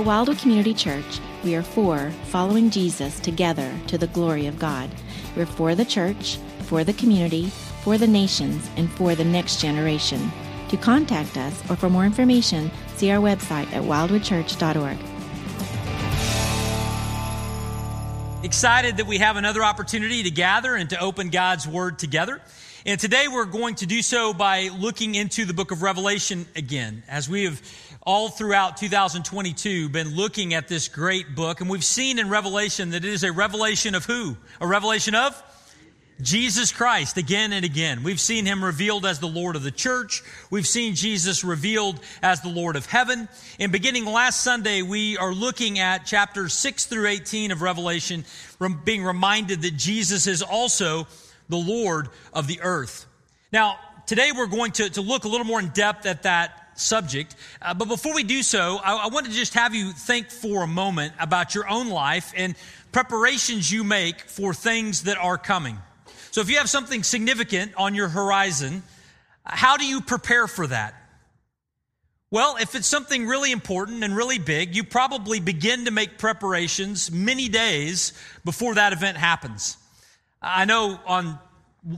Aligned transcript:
At 0.00 0.06
Wildwood 0.06 0.38
Community 0.38 0.72
Church, 0.72 1.20
we 1.44 1.54
are 1.56 1.62
for 1.62 2.10
following 2.30 2.70
Jesus 2.70 3.20
together 3.20 3.70
to 3.88 3.98
the 3.98 4.06
glory 4.06 4.46
of 4.46 4.58
God. 4.58 4.88
We're 5.36 5.44
for 5.44 5.74
the 5.74 5.84
church, 5.84 6.38
for 6.60 6.84
the 6.84 6.94
community, 6.94 7.48
for 7.82 7.98
the 7.98 8.06
nations, 8.06 8.70
and 8.78 8.90
for 8.90 9.14
the 9.14 9.26
next 9.26 9.60
generation. 9.60 10.32
To 10.70 10.78
contact 10.78 11.36
us 11.36 11.70
or 11.70 11.76
for 11.76 11.90
more 11.90 12.06
information, 12.06 12.70
see 12.96 13.10
our 13.10 13.20
website 13.20 13.70
at 13.74 13.82
wildwoodchurch.org. 13.82 14.96
Excited 18.42 18.96
that 18.96 19.06
we 19.06 19.18
have 19.18 19.36
another 19.36 19.62
opportunity 19.62 20.22
to 20.22 20.30
gather 20.30 20.76
and 20.76 20.88
to 20.88 20.98
open 20.98 21.28
God's 21.28 21.68
Word 21.68 21.98
together. 21.98 22.40
And 22.86 22.98
today 22.98 23.26
we're 23.28 23.44
going 23.44 23.74
to 23.76 23.86
do 23.86 24.00
so 24.00 24.32
by 24.32 24.70
looking 24.78 25.14
into 25.14 25.44
the 25.44 25.52
book 25.52 25.70
of 25.70 25.82
Revelation 25.82 26.46
again, 26.56 27.02
as 27.06 27.28
we 27.28 27.44
have 27.44 27.60
all 28.02 28.28
throughout 28.28 28.76
2022 28.78 29.88
been 29.90 30.16
looking 30.16 30.54
at 30.54 30.68
this 30.68 30.88
great 30.88 31.34
book. 31.34 31.60
And 31.60 31.68
we've 31.68 31.84
seen 31.84 32.18
in 32.18 32.28
Revelation 32.28 32.90
that 32.90 33.04
it 33.04 33.12
is 33.12 33.24
a 33.24 33.32
revelation 33.32 33.94
of 33.94 34.06
who? 34.06 34.36
A 34.60 34.66
revelation 34.66 35.14
of? 35.14 35.40
Jesus 36.22 36.70
Christ 36.70 37.16
again 37.16 37.52
and 37.52 37.64
again. 37.64 38.02
We've 38.02 38.20
seen 38.20 38.44
him 38.44 38.62
revealed 38.62 39.06
as 39.06 39.20
the 39.20 39.26
Lord 39.26 39.56
of 39.56 39.62
the 39.62 39.70
church. 39.70 40.22
We've 40.50 40.66
seen 40.66 40.94
Jesus 40.94 41.44
revealed 41.44 41.98
as 42.22 42.42
the 42.42 42.48
Lord 42.48 42.76
of 42.76 42.84
heaven. 42.86 43.28
And 43.58 43.72
beginning 43.72 44.04
last 44.04 44.42
Sunday, 44.42 44.82
we 44.82 45.16
are 45.16 45.32
looking 45.32 45.78
at 45.78 46.04
chapters 46.04 46.52
6 46.54 46.86
through 46.86 47.06
18 47.06 47.52
of 47.52 47.62
Revelation, 47.62 48.24
being 48.84 49.02
reminded 49.02 49.62
that 49.62 49.76
Jesus 49.76 50.26
is 50.26 50.42
also 50.42 51.06
the 51.48 51.56
Lord 51.56 52.08
of 52.34 52.46
the 52.46 52.60
earth. 52.60 53.06
Now, 53.50 53.78
today 54.06 54.30
we're 54.36 54.46
going 54.46 54.72
to, 54.72 54.90
to 54.90 55.00
look 55.00 55.24
a 55.24 55.28
little 55.28 55.46
more 55.46 55.60
in 55.60 55.68
depth 55.68 56.04
at 56.04 56.24
that 56.24 56.59
subject. 56.80 57.36
Uh, 57.62 57.74
but 57.74 57.88
before 57.88 58.14
we 58.14 58.22
do 58.22 58.42
so, 58.42 58.78
I, 58.82 59.04
I 59.04 59.06
want 59.08 59.26
to 59.26 59.32
just 59.32 59.54
have 59.54 59.74
you 59.74 59.92
think 59.92 60.30
for 60.30 60.62
a 60.62 60.66
moment 60.66 61.12
about 61.20 61.54
your 61.54 61.68
own 61.68 61.88
life 61.88 62.32
and 62.36 62.54
preparations 62.92 63.70
you 63.70 63.84
make 63.84 64.20
for 64.22 64.54
things 64.54 65.04
that 65.04 65.18
are 65.18 65.38
coming. 65.38 65.78
So 66.30 66.40
if 66.40 66.50
you 66.50 66.58
have 66.58 66.70
something 66.70 67.02
significant 67.02 67.72
on 67.76 67.94
your 67.94 68.08
horizon, 68.08 68.82
how 69.44 69.76
do 69.76 69.84
you 69.84 70.00
prepare 70.00 70.46
for 70.46 70.66
that? 70.66 70.94
Well, 72.32 72.56
if 72.60 72.76
it's 72.76 72.86
something 72.86 73.26
really 73.26 73.50
important 73.50 74.04
and 74.04 74.16
really 74.16 74.38
big, 74.38 74.76
you 74.76 74.84
probably 74.84 75.40
begin 75.40 75.86
to 75.86 75.90
make 75.90 76.16
preparations 76.16 77.10
many 77.10 77.48
days 77.48 78.12
before 78.44 78.74
that 78.76 78.92
event 78.92 79.16
happens. 79.16 79.76
I 80.40 80.64
know 80.64 81.00
on 81.06 81.38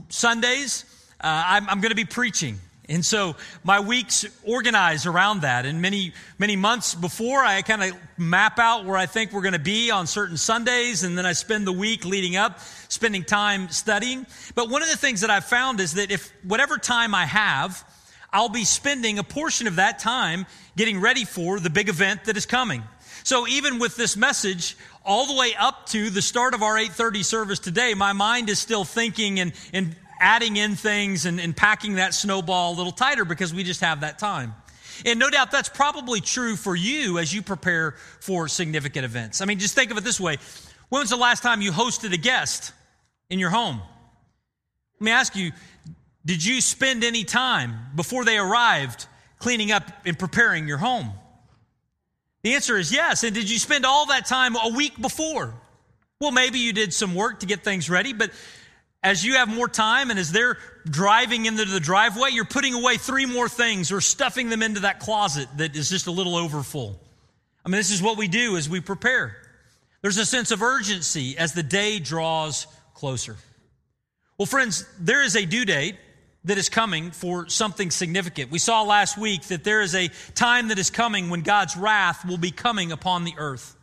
Sundays, 0.09 0.85
uh, 1.21 1.43
I'm, 1.45 1.69
I'm 1.69 1.81
going 1.81 1.91
to 1.91 1.95
be 1.95 2.05
preaching. 2.05 2.59
And 2.89 3.05
so 3.05 3.37
my 3.63 3.79
weeks 3.79 4.25
organize 4.43 5.05
around 5.05 5.41
that. 5.41 5.65
And 5.65 5.81
many, 5.81 6.13
many 6.37 6.57
months 6.57 6.95
before, 6.95 7.39
I 7.39 7.61
kind 7.61 7.81
of 7.81 7.97
map 8.17 8.59
out 8.59 8.83
where 8.85 8.97
I 8.97 9.05
think 9.05 9.31
we're 9.31 9.41
going 9.41 9.53
to 9.53 9.59
be 9.59 9.89
on 9.89 10.05
certain 10.05 10.35
Sundays. 10.35 11.03
And 11.03 11.17
then 11.17 11.25
I 11.25 11.31
spend 11.31 11.65
the 11.65 11.71
week 11.71 12.03
leading 12.03 12.35
up, 12.35 12.59
spending 12.89 13.23
time 13.23 13.69
studying. 13.69 14.25
But 14.53 14.69
one 14.69 14.83
of 14.83 14.89
the 14.89 14.97
things 14.97 15.21
that 15.21 15.29
I've 15.29 15.45
found 15.45 15.79
is 15.79 15.93
that 15.93 16.11
if 16.11 16.33
whatever 16.43 16.77
time 16.77 17.15
I 17.15 17.25
have, 17.25 17.85
I'll 18.33 18.49
be 18.49 18.65
spending 18.65 19.17
a 19.17 19.23
portion 19.23 19.67
of 19.67 19.77
that 19.77 19.99
time 19.99 20.45
getting 20.75 20.99
ready 20.99 21.23
for 21.23 21.59
the 21.59 21.69
big 21.69 21.87
event 21.87 22.25
that 22.25 22.35
is 22.35 22.45
coming. 22.45 22.83
So 23.23 23.47
even 23.47 23.79
with 23.79 23.95
this 23.95 24.17
message, 24.17 24.75
all 25.05 25.27
the 25.27 25.35
way 25.35 25.53
up 25.57 25.85
to 25.87 26.09
the 26.09 26.21
start 26.21 26.53
of 26.53 26.61
our 26.61 26.77
830 26.77 27.23
service 27.23 27.59
today, 27.59 27.93
my 27.93 28.11
mind 28.11 28.49
is 28.49 28.59
still 28.59 28.83
thinking 28.83 29.39
and, 29.39 29.53
and 29.71 29.95
adding 30.23 30.55
in 30.55 30.75
things 30.75 31.25
and, 31.25 31.39
and 31.39 31.55
packing 31.55 31.95
that 31.95 32.13
snowball 32.13 32.73
a 32.73 32.75
little 32.75 32.93
tighter 32.93 33.25
because 33.25 33.53
we 33.53 33.63
just 33.63 33.81
have 33.81 34.01
that 34.01 34.17
time. 34.17 34.55
And 35.05 35.19
no 35.19 35.29
doubt 35.29 35.51
that's 35.51 35.67
probably 35.67 36.21
true 36.21 36.55
for 36.55 36.75
you 36.75 37.19
as 37.19 37.33
you 37.33 37.41
prepare 37.41 37.95
for 38.21 38.47
significant 38.47 39.03
events. 39.03 39.41
I 39.41 39.45
mean, 39.45 39.59
just 39.59 39.75
think 39.75 39.91
of 39.91 39.97
it 39.97 40.03
this 40.05 40.19
way. 40.19 40.37
When 40.87 41.01
was 41.01 41.09
the 41.09 41.17
last 41.17 41.43
time 41.43 41.61
you 41.61 41.71
hosted 41.71 42.13
a 42.13 42.17
guest 42.17 42.71
in 43.29 43.37
your 43.37 43.49
home? 43.49 43.81
Let 44.99 45.01
me 45.01 45.11
ask 45.11 45.35
you, 45.35 45.51
did 46.25 46.45
you 46.45 46.61
spend 46.61 47.03
any 47.03 47.25
time 47.25 47.75
before 47.93 48.23
they 48.23 48.37
arrived 48.37 49.07
cleaning 49.39 49.73
up 49.73 49.83
and 50.05 50.17
preparing 50.17 50.69
your 50.69 50.77
home? 50.77 51.11
The 52.43 52.53
answer 52.53 52.77
is 52.77 52.93
yes. 52.93 53.23
And 53.23 53.35
did 53.35 53.49
you 53.49 53.59
spend 53.59 53.85
all 53.85 54.05
that 54.05 54.25
time 54.25 54.55
a 54.55 54.71
week 54.73 55.01
before? 55.01 55.53
Well, 56.21 56.31
maybe 56.31 56.59
you 56.59 56.71
did 56.71 56.93
some 56.93 57.13
work 57.13 57.41
to 57.41 57.45
get 57.45 57.65
things 57.65 57.89
ready, 57.89 58.13
but 58.13 58.31
as 59.03 59.23
you 59.23 59.35
have 59.35 59.49
more 59.49 59.67
time 59.67 60.09
and 60.09 60.19
as 60.19 60.31
they're 60.31 60.57
driving 60.85 61.45
into 61.45 61.65
the 61.65 61.79
driveway, 61.79 62.29
you're 62.31 62.45
putting 62.45 62.73
away 62.73 62.97
three 62.97 63.25
more 63.25 63.49
things 63.49 63.91
or 63.91 63.99
stuffing 63.99 64.49
them 64.49 64.63
into 64.63 64.81
that 64.81 64.99
closet 64.99 65.47
that 65.57 65.75
is 65.75 65.89
just 65.89 66.07
a 66.07 66.11
little 66.11 66.35
overfull. 66.35 66.99
I 67.65 67.69
mean, 67.69 67.77
this 67.77 67.91
is 67.91 68.01
what 68.01 68.17
we 68.17 68.27
do 68.27 68.55
as 68.55 68.69
we 68.69 68.79
prepare. 68.79 69.35
There's 70.01 70.17
a 70.17 70.25
sense 70.25 70.51
of 70.51 70.61
urgency 70.61 71.37
as 71.37 71.53
the 71.53 71.63
day 71.63 71.99
draws 71.99 72.67
closer. 72.93 73.35
Well, 74.37 74.45
friends, 74.45 74.85
there 74.99 75.21
is 75.21 75.35
a 75.35 75.45
due 75.45 75.65
date 75.65 75.95
that 76.45 76.57
is 76.57 76.69
coming 76.69 77.11
for 77.11 77.47
something 77.47 77.91
significant. 77.91 78.51
We 78.51 78.59
saw 78.59 78.83
last 78.83 79.17
week 79.17 79.43
that 79.43 79.63
there 79.63 79.81
is 79.81 79.95
a 79.95 80.09
time 80.35 80.69
that 80.69 80.79
is 80.79 80.89
coming 80.89 81.29
when 81.29 81.41
God's 81.41 81.77
wrath 81.77 82.25
will 82.25 82.37
be 82.37 82.51
coming 82.51 82.91
upon 82.91 83.23
the 83.23 83.33
earth. 83.37 83.75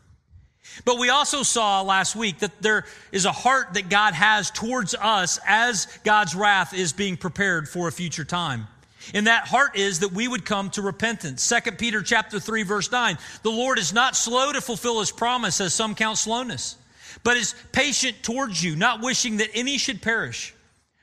But 0.84 0.98
we 0.98 1.09
also 1.09 1.43
saw 1.43 1.82
last 1.82 2.15
week 2.15 2.38
that 2.41 2.62
there 2.62 2.84
is 3.12 3.25
a 3.25 3.32
heart 3.32 3.75
that 3.75 3.88
God 3.88 4.15
has 4.15 4.50
towards 4.50 4.94
us 4.94 5.38
as 5.47 5.87
God's 6.04 6.34
wrath 6.34 6.75
is 6.75 6.93
being 6.93 7.16
prepared 7.16 7.69
for 7.69 7.88
a 7.88 7.93
future 7.93 8.25
time. 8.25 8.66
And 9.15 9.26
that 9.26 9.49
heart 9.49 9.76
is 9.76 10.00
that 10.00 10.12
we 10.12 10.28
would 10.28 10.44
come 10.44 10.70
to 10.70 10.82
repentance. 10.82 11.49
2 11.49 11.72
Peter 11.72 12.03
chapter 12.03 12.38
3 12.38 12.62
verse 12.62 12.93
9. 12.93 13.19
The 13.43 13.50
Lord 13.50 13.78
is 13.78 13.93
not 13.93 14.15
slow 14.15 14.53
to 14.53 14.60
fulfill 14.60 15.00
his 15.00 15.10
promise 15.10 15.60
as 15.60 15.75
some 15.75 15.94
count 15.94 16.19
slowness, 16.19 16.76
but 17.25 17.37
is 17.37 17.54
patient 17.72 18.22
towards 18.22 18.62
you, 18.62 18.76
not 18.76 19.00
wishing 19.00 19.38
that 19.38 19.49
any 19.54 19.78
should 19.78 20.03
perish, 20.03 20.54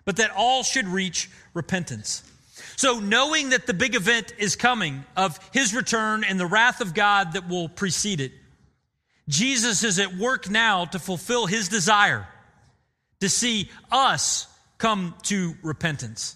but 0.06 0.18
that 0.18 0.32
all 0.36 0.64
should 0.64 0.88
reach 0.88 1.30
repentance. 1.54 2.24
So, 2.76 3.00
knowing 3.00 3.50
that 3.50 3.66
the 3.66 3.74
big 3.74 3.96
event 3.96 4.34
is 4.38 4.56
coming 4.56 5.04
of 5.16 5.40
his 5.52 5.74
return 5.74 6.24
and 6.24 6.40
the 6.40 6.46
wrath 6.46 6.80
of 6.80 6.94
God 6.94 7.34
that 7.34 7.50
will 7.50 7.70
precede 7.70 8.22
it, 8.22 8.32
Jesus 9.28 9.84
is 9.84 10.00
at 10.00 10.16
work 10.16 10.50
now 10.50 10.86
to 10.86 11.00
fulfill 11.00 11.46
his 11.46 11.68
desire 11.68 12.28
to 13.20 13.30
see 13.30 13.70
us 13.92 14.48
come 14.78 15.16
to 15.24 15.56
repentance. 15.64 16.36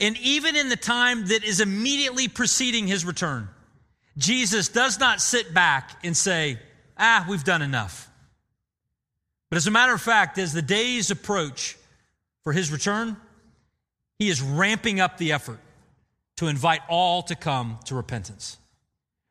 And 0.00 0.16
even 0.18 0.56
in 0.56 0.68
the 0.68 0.76
time 0.76 1.28
that 1.28 1.44
is 1.44 1.60
immediately 1.60 2.28
preceding 2.28 2.86
his 2.86 3.04
return, 3.04 3.48
Jesus 4.18 4.68
does 4.68 4.98
not 4.98 5.20
sit 5.20 5.54
back 5.54 5.98
and 6.02 6.16
say, 6.16 6.58
ah, 6.98 7.26
we've 7.28 7.44
done 7.44 7.62
enough. 7.62 8.10
But 9.50 9.56
as 9.56 9.66
a 9.66 9.70
matter 9.70 9.92
of 9.92 10.00
fact, 10.00 10.38
as 10.38 10.52
the 10.52 10.62
days 10.62 11.10
approach 11.10 11.76
for 12.42 12.52
his 12.52 12.72
return, 12.72 13.16
he 14.18 14.28
is 14.28 14.42
ramping 14.42 14.98
up 14.98 15.18
the 15.18 15.32
effort 15.32 15.60
to 16.36 16.48
invite 16.48 16.80
all 16.88 17.22
to 17.22 17.34
come 17.34 17.78
to 17.84 17.94
repentance. 17.94 18.58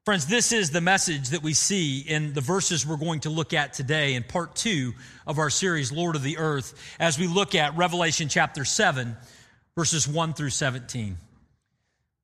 Friends, 0.05 0.27
this 0.27 0.51
is 0.51 0.69
the 0.69 0.81
message 0.81 1.29
that 1.29 1.41
we 1.41 1.55
see 1.55 1.99
in 1.99 2.33
the 2.33 2.41
verses 2.41 2.85
we're 2.85 2.95
going 2.95 3.21
to 3.21 3.31
look 3.31 3.53
at 3.53 3.73
today 3.73 4.13
in 4.13 4.21
part 4.21 4.55
two 4.55 4.93
of 5.25 5.39
our 5.39 5.49
series, 5.49 5.91
Lord 5.91 6.15
of 6.15 6.21
the 6.21 6.37
Earth, 6.37 6.79
as 6.99 7.17
we 7.17 7.25
look 7.25 7.55
at 7.55 7.75
Revelation 7.75 8.29
chapter 8.29 8.65
7, 8.65 9.17
verses 9.75 10.07
1 10.07 10.33
through 10.33 10.51
17. 10.51 11.17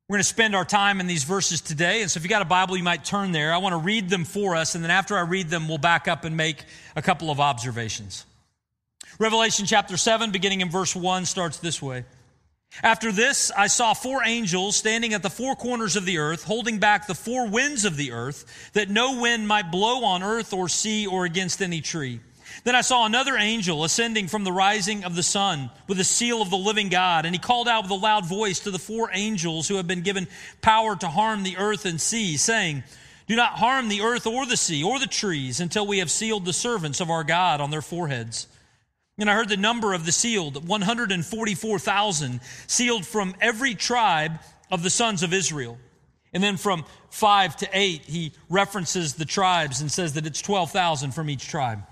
We're 0.07 0.13
going 0.13 0.21
to 0.21 0.29
spend 0.29 0.55
our 0.55 0.63
time 0.63 0.99
in 0.99 1.07
these 1.07 1.23
verses 1.23 1.59
today. 1.59 2.03
And 2.03 2.11
so 2.11 2.19
if 2.19 2.23
you 2.23 2.29
got 2.29 2.43
a 2.43 2.45
Bible, 2.45 2.77
you 2.77 2.83
might 2.83 3.03
turn 3.03 3.31
there. 3.31 3.51
I 3.51 3.57
want 3.57 3.73
to 3.73 3.79
read 3.79 4.11
them 4.11 4.25
for 4.25 4.55
us. 4.55 4.75
And 4.75 4.83
then 4.83 4.91
after 4.91 5.17
I 5.17 5.21
read 5.21 5.49
them, 5.49 5.67
we'll 5.67 5.79
back 5.79 6.07
up 6.07 6.23
and 6.23 6.37
make 6.37 6.63
a 6.95 7.01
couple 7.01 7.31
of 7.31 7.39
observations. 7.39 8.27
Revelation 9.17 9.65
chapter 9.65 9.97
7, 9.97 10.29
beginning 10.29 10.61
in 10.61 10.69
verse 10.69 10.95
1, 10.95 11.25
starts 11.25 11.57
this 11.57 11.81
way. 11.81 12.05
After 12.83 13.11
this, 13.11 13.51
I 13.55 13.67
saw 13.67 13.93
four 13.93 14.23
angels 14.23 14.77
standing 14.77 15.13
at 15.13 15.21
the 15.21 15.29
four 15.29 15.55
corners 15.55 15.95
of 15.95 16.05
the 16.05 16.19
earth, 16.19 16.43
holding 16.43 16.79
back 16.79 17.05
the 17.05 17.13
four 17.13 17.47
winds 17.47 17.83
of 17.83 17.97
the 17.97 18.11
earth, 18.11 18.71
that 18.73 18.89
no 18.89 19.19
wind 19.19 19.47
might 19.47 19.71
blow 19.71 20.05
on 20.05 20.23
earth 20.23 20.53
or 20.53 20.69
sea 20.69 21.05
or 21.05 21.25
against 21.25 21.61
any 21.61 21.81
tree. 21.81 22.21
Then 22.63 22.75
I 22.75 22.81
saw 22.81 23.05
another 23.05 23.35
angel 23.37 23.83
ascending 23.83 24.27
from 24.27 24.43
the 24.43 24.51
rising 24.51 25.03
of 25.03 25.15
the 25.15 25.23
sun 25.23 25.69
with 25.87 25.97
the 25.97 26.03
seal 26.03 26.41
of 26.41 26.49
the 26.49 26.57
living 26.57 26.89
God, 26.89 27.25
and 27.25 27.35
he 27.35 27.39
called 27.39 27.67
out 27.67 27.83
with 27.83 27.91
a 27.91 27.95
loud 27.95 28.25
voice 28.25 28.59
to 28.61 28.71
the 28.71 28.79
four 28.79 29.09
angels 29.13 29.67
who 29.67 29.75
have 29.75 29.87
been 29.87 30.01
given 30.01 30.27
power 30.61 30.95
to 30.95 31.07
harm 31.07 31.43
the 31.43 31.57
earth 31.57 31.85
and 31.85 31.99
sea, 31.99 32.37
saying, 32.37 32.83
Do 33.27 33.35
not 33.35 33.53
harm 33.53 33.89
the 33.89 34.01
earth 34.01 34.27
or 34.27 34.45
the 34.45 34.57
sea 34.57 34.83
or 34.83 34.97
the 34.99 35.07
trees 35.07 35.59
until 35.59 35.85
we 35.85 35.99
have 35.99 36.11
sealed 36.11 36.45
the 36.45 36.53
servants 36.53 37.01
of 37.01 37.09
our 37.09 37.23
God 37.23 37.61
on 37.61 37.71
their 37.71 37.81
foreheads. 37.81 38.47
And 39.21 39.29
I 39.29 39.35
heard 39.35 39.49
the 39.49 39.57
number 39.57 39.93
of 39.93 40.05
the 40.05 40.11
sealed 40.11 40.67
144,000 40.67 42.39
sealed 42.65 43.05
from 43.05 43.35
every 43.39 43.75
tribe 43.75 44.39
of 44.71 44.81
the 44.81 44.89
sons 44.89 45.21
of 45.21 45.31
Israel. 45.31 45.77
And 46.33 46.41
then 46.43 46.57
from 46.57 46.85
5 47.11 47.57
to 47.57 47.69
8, 47.71 48.01
he 48.05 48.31
references 48.49 49.13
the 49.13 49.25
tribes 49.25 49.79
and 49.79 49.91
says 49.91 50.13
that 50.13 50.25
it's 50.25 50.41
12,000 50.41 51.11
from 51.11 51.29
each 51.29 51.47
tribe. 51.47 51.83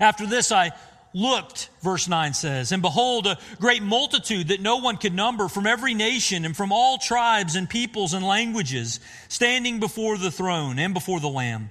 After 0.00 0.26
this, 0.26 0.50
I 0.50 0.72
looked, 1.14 1.68
verse 1.82 2.08
9 2.08 2.34
says, 2.34 2.72
and 2.72 2.82
behold, 2.82 3.28
a 3.28 3.38
great 3.60 3.82
multitude 3.82 4.48
that 4.48 4.60
no 4.60 4.78
one 4.78 4.96
could 4.96 5.14
number 5.14 5.46
from 5.46 5.68
every 5.68 5.94
nation 5.94 6.44
and 6.44 6.56
from 6.56 6.72
all 6.72 6.98
tribes 6.98 7.54
and 7.54 7.70
peoples 7.70 8.12
and 8.12 8.26
languages, 8.26 8.98
standing 9.28 9.78
before 9.78 10.18
the 10.18 10.32
throne 10.32 10.80
and 10.80 10.94
before 10.94 11.20
the 11.20 11.28
Lamb, 11.28 11.70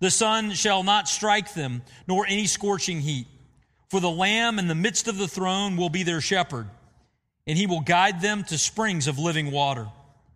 The 0.00 0.10
sun 0.10 0.52
shall 0.52 0.82
not 0.82 1.08
strike 1.08 1.54
them, 1.54 1.82
nor 2.06 2.26
any 2.26 2.46
scorching 2.46 3.00
heat. 3.00 3.26
For 3.88 4.00
the 4.00 4.10
Lamb 4.10 4.58
in 4.58 4.68
the 4.68 4.74
midst 4.74 5.08
of 5.08 5.18
the 5.18 5.28
throne 5.28 5.76
will 5.76 5.88
be 5.88 6.02
their 6.02 6.20
shepherd, 6.20 6.68
and 7.46 7.56
he 7.56 7.66
will 7.66 7.80
guide 7.80 8.20
them 8.20 8.44
to 8.44 8.58
springs 8.58 9.08
of 9.08 9.18
living 9.18 9.50
water. 9.50 9.88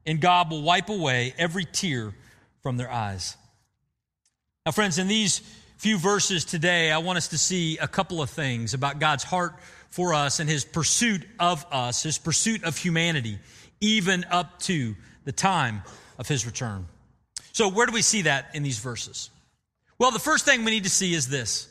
And 0.06 0.20
God 0.20 0.50
will 0.50 0.62
wipe 0.62 0.88
away 0.88 1.35
every 1.38 1.64
tear 1.64 2.12
from 2.62 2.76
their 2.76 2.91
eyes. 2.91 3.37
Now, 4.67 4.73
friends, 4.73 4.99
in 4.99 5.06
these 5.06 5.43
few 5.76 5.99
verses 5.99 6.44
today, 6.44 6.91
I 6.91 6.99
want 6.99 7.19
us 7.19 7.29
to 7.29 7.38
see 7.38 7.79
a 7.79 7.87
couple 7.88 8.23
of 8.23 8.31
things 8.31 8.75
about 8.75 8.99
God's 8.99 9.25
heart 9.25 9.55
for 9.91 10.14
us 10.14 10.41
and 10.41 10.49
his 10.49 10.64
pursuit 10.64 11.23
of 11.38 11.67
us, 11.70 12.03
his 12.03 12.19
pursuit 12.19 12.64
of 12.64 12.76
humanity, 12.76 13.38
even 13.81 14.25
up 14.31 14.61
to 14.61 14.97
the 15.25 15.32
time 15.32 15.82
of 16.19 16.29
his 16.29 16.47
return. 16.47 16.87
So, 17.53 17.69
where 17.69 17.87
do 17.87 17.93
we 17.93 18.03
see 18.03 18.23
that 18.23 18.50
in 18.55 18.62
these 18.62 18.79
verses? 18.79 19.31
Well, 20.02 20.10
the 20.10 20.19
first 20.19 20.44
thing 20.44 20.64
we 20.64 20.72
need 20.72 20.82
to 20.82 20.90
see 20.90 21.14
is 21.14 21.28
this. 21.28 21.69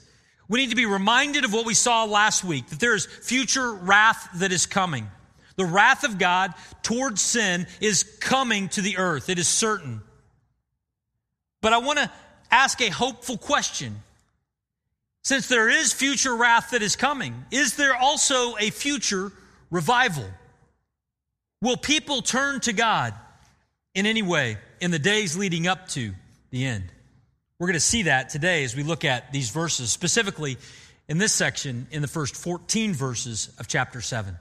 We 0.47 0.61
need 0.61 0.69
to 0.69 0.75
be 0.77 0.85
reminded 0.85 1.43
of 1.43 1.51
what 1.51 1.65
we 1.65 1.73
saw 1.73 2.05
last 2.05 2.45
week 2.45 2.65
that 2.67 2.79
there 2.79 2.95
is 2.95 3.05
future 3.05 3.73
wrath 3.73 4.29
that 4.35 4.53
is 4.53 4.65
coming. 4.65 5.09
The 5.57 5.65
wrath 5.65 6.05
of 6.05 6.17
God 6.17 6.53
towards 6.81 7.19
sin 7.19 7.67
is 7.81 8.03
coming 8.21 8.69
to 8.69 8.81
the 8.81 8.99
earth. 8.99 9.27
It 9.29 9.37
is 9.37 9.49
certain. 9.49 9.99
But 11.59 11.73
I 11.73 11.79
want 11.79 11.99
to 11.99 12.09
ask 12.49 12.79
a 12.79 12.87
hopeful 12.87 13.37
question. 13.37 13.97
Since 15.23 15.49
there 15.49 15.67
is 15.67 15.91
future 15.91 16.33
wrath 16.33 16.71
that 16.71 16.81
is 16.81 16.95
coming, 16.95 17.35
is 17.51 17.75
there 17.75 17.97
also 17.97 18.55
a 18.55 18.69
future 18.69 19.33
revival? 19.69 20.29
Will 21.61 21.75
people 21.75 22.21
turn 22.21 22.61
to 22.61 22.71
God 22.71 23.13
in 23.93 24.05
any 24.05 24.21
way 24.21 24.57
in 24.79 24.91
the 24.91 24.99
days 24.99 25.35
leading 25.35 25.67
up 25.67 25.89
to 25.89 26.13
the 26.49 26.63
end? 26.63 26.93
We're 27.61 27.67
going 27.67 27.73
to 27.75 27.79
see 27.79 28.01
that 28.03 28.29
today 28.29 28.63
as 28.63 28.75
we 28.75 28.81
look 28.81 29.05
at 29.05 29.31
these 29.31 29.51
verses, 29.51 29.91
specifically 29.91 30.57
in 31.07 31.19
this 31.19 31.31
section 31.31 31.85
in 31.91 32.01
the 32.01 32.07
first 32.07 32.35
14 32.35 32.95
verses 32.95 33.53
of 33.59 33.67
chapter 33.67 34.01
7. 34.01 34.35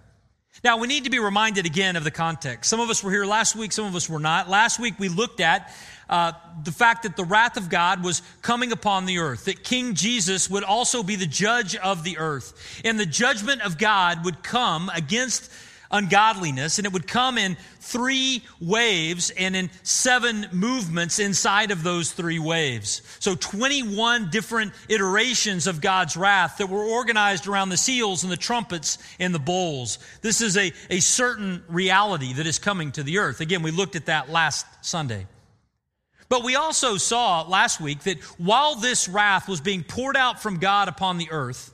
Now, 0.64 0.78
we 0.78 0.86
need 0.86 1.04
to 1.04 1.10
be 1.10 1.18
reminded 1.18 1.66
again 1.66 1.96
of 1.96 2.04
the 2.04 2.10
context. 2.10 2.70
Some 2.70 2.80
of 2.80 2.88
us 2.88 3.04
were 3.04 3.10
here 3.10 3.26
last 3.26 3.54
week, 3.54 3.72
some 3.72 3.84
of 3.84 3.94
us 3.94 4.08
were 4.08 4.20
not. 4.20 4.48
Last 4.48 4.80
week 4.80 4.94
we 4.98 5.10
looked 5.10 5.40
at 5.40 5.70
uh, 6.08 6.32
the 6.64 6.72
fact 6.72 7.02
that 7.02 7.14
the 7.14 7.24
wrath 7.24 7.58
of 7.58 7.68
God 7.68 8.02
was 8.02 8.22
coming 8.40 8.72
upon 8.72 9.04
the 9.04 9.18
earth, 9.18 9.44
that 9.44 9.64
King 9.64 9.92
Jesus 9.92 10.48
would 10.48 10.64
also 10.64 11.02
be 11.02 11.16
the 11.16 11.26
judge 11.26 11.76
of 11.76 12.04
the 12.04 12.16
earth. 12.16 12.80
And 12.86 12.98
the 12.98 13.04
judgment 13.04 13.60
of 13.60 13.76
God 13.76 14.24
would 14.24 14.42
come 14.42 14.90
against 14.94 15.52
ungodliness, 15.90 16.78
and 16.78 16.86
it 16.86 16.92
would 16.92 17.06
come 17.06 17.36
in 17.36 17.56
three 17.80 18.42
waves 18.60 19.30
and 19.30 19.56
in 19.56 19.70
seven 19.82 20.46
movements 20.52 21.18
inside 21.18 21.70
of 21.70 21.82
those 21.82 22.12
three 22.12 22.38
waves. 22.38 23.02
So 23.18 23.34
21 23.34 24.30
different 24.30 24.72
iterations 24.88 25.66
of 25.66 25.80
God's 25.80 26.16
wrath 26.16 26.58
that 26.58 26.68
were 26.68 26.84
organized 26.84 27.46
around 27.46 27.70
the 27.70 27.76
seals 27.76 28.22
and 28.22 28.32
the 28.32 28.36
trumpets 28.36 28.98
and 29.18 29.34
the 29.34 29.38
bowls. 29.40 29.98
This 30.22 30.40
is 30.40 30.56
a, 30.56 30.72
a 30.88 31.00
certain 31.00 31.62
reality 31.68 32.34
that 32.34 32.46
is 32.46 32.58
coming 32.58 32.92
to 32.92 33.02
the 33.02 33.18
earth. 33.18 33.40
Again, 33.40 33.62
we 33.62 33.70
looked 33.70 33.96
at 33.96 34.06
that 34.06 34.30
last 34.30 34.66
Sunday. 34.82 35.26
But 36.28 36.44
we 36.44 36.54
also 36.54 36.96
saw 36.96 37.42
last 37.42 37.80
week 37.80 38.04
that 38.04 38.22
while 38.38 38.76
this 38.76 39.08
wrath 39.08 39.48
was 39.48 39.60
being 39.60 39.82
poured 39.82 40.16
out 40.16 40.40
from 40.40 40.58
God 40.58 40.86
upon 40.86 41.18
the 41.18 41.32
earth, 41.32 41.72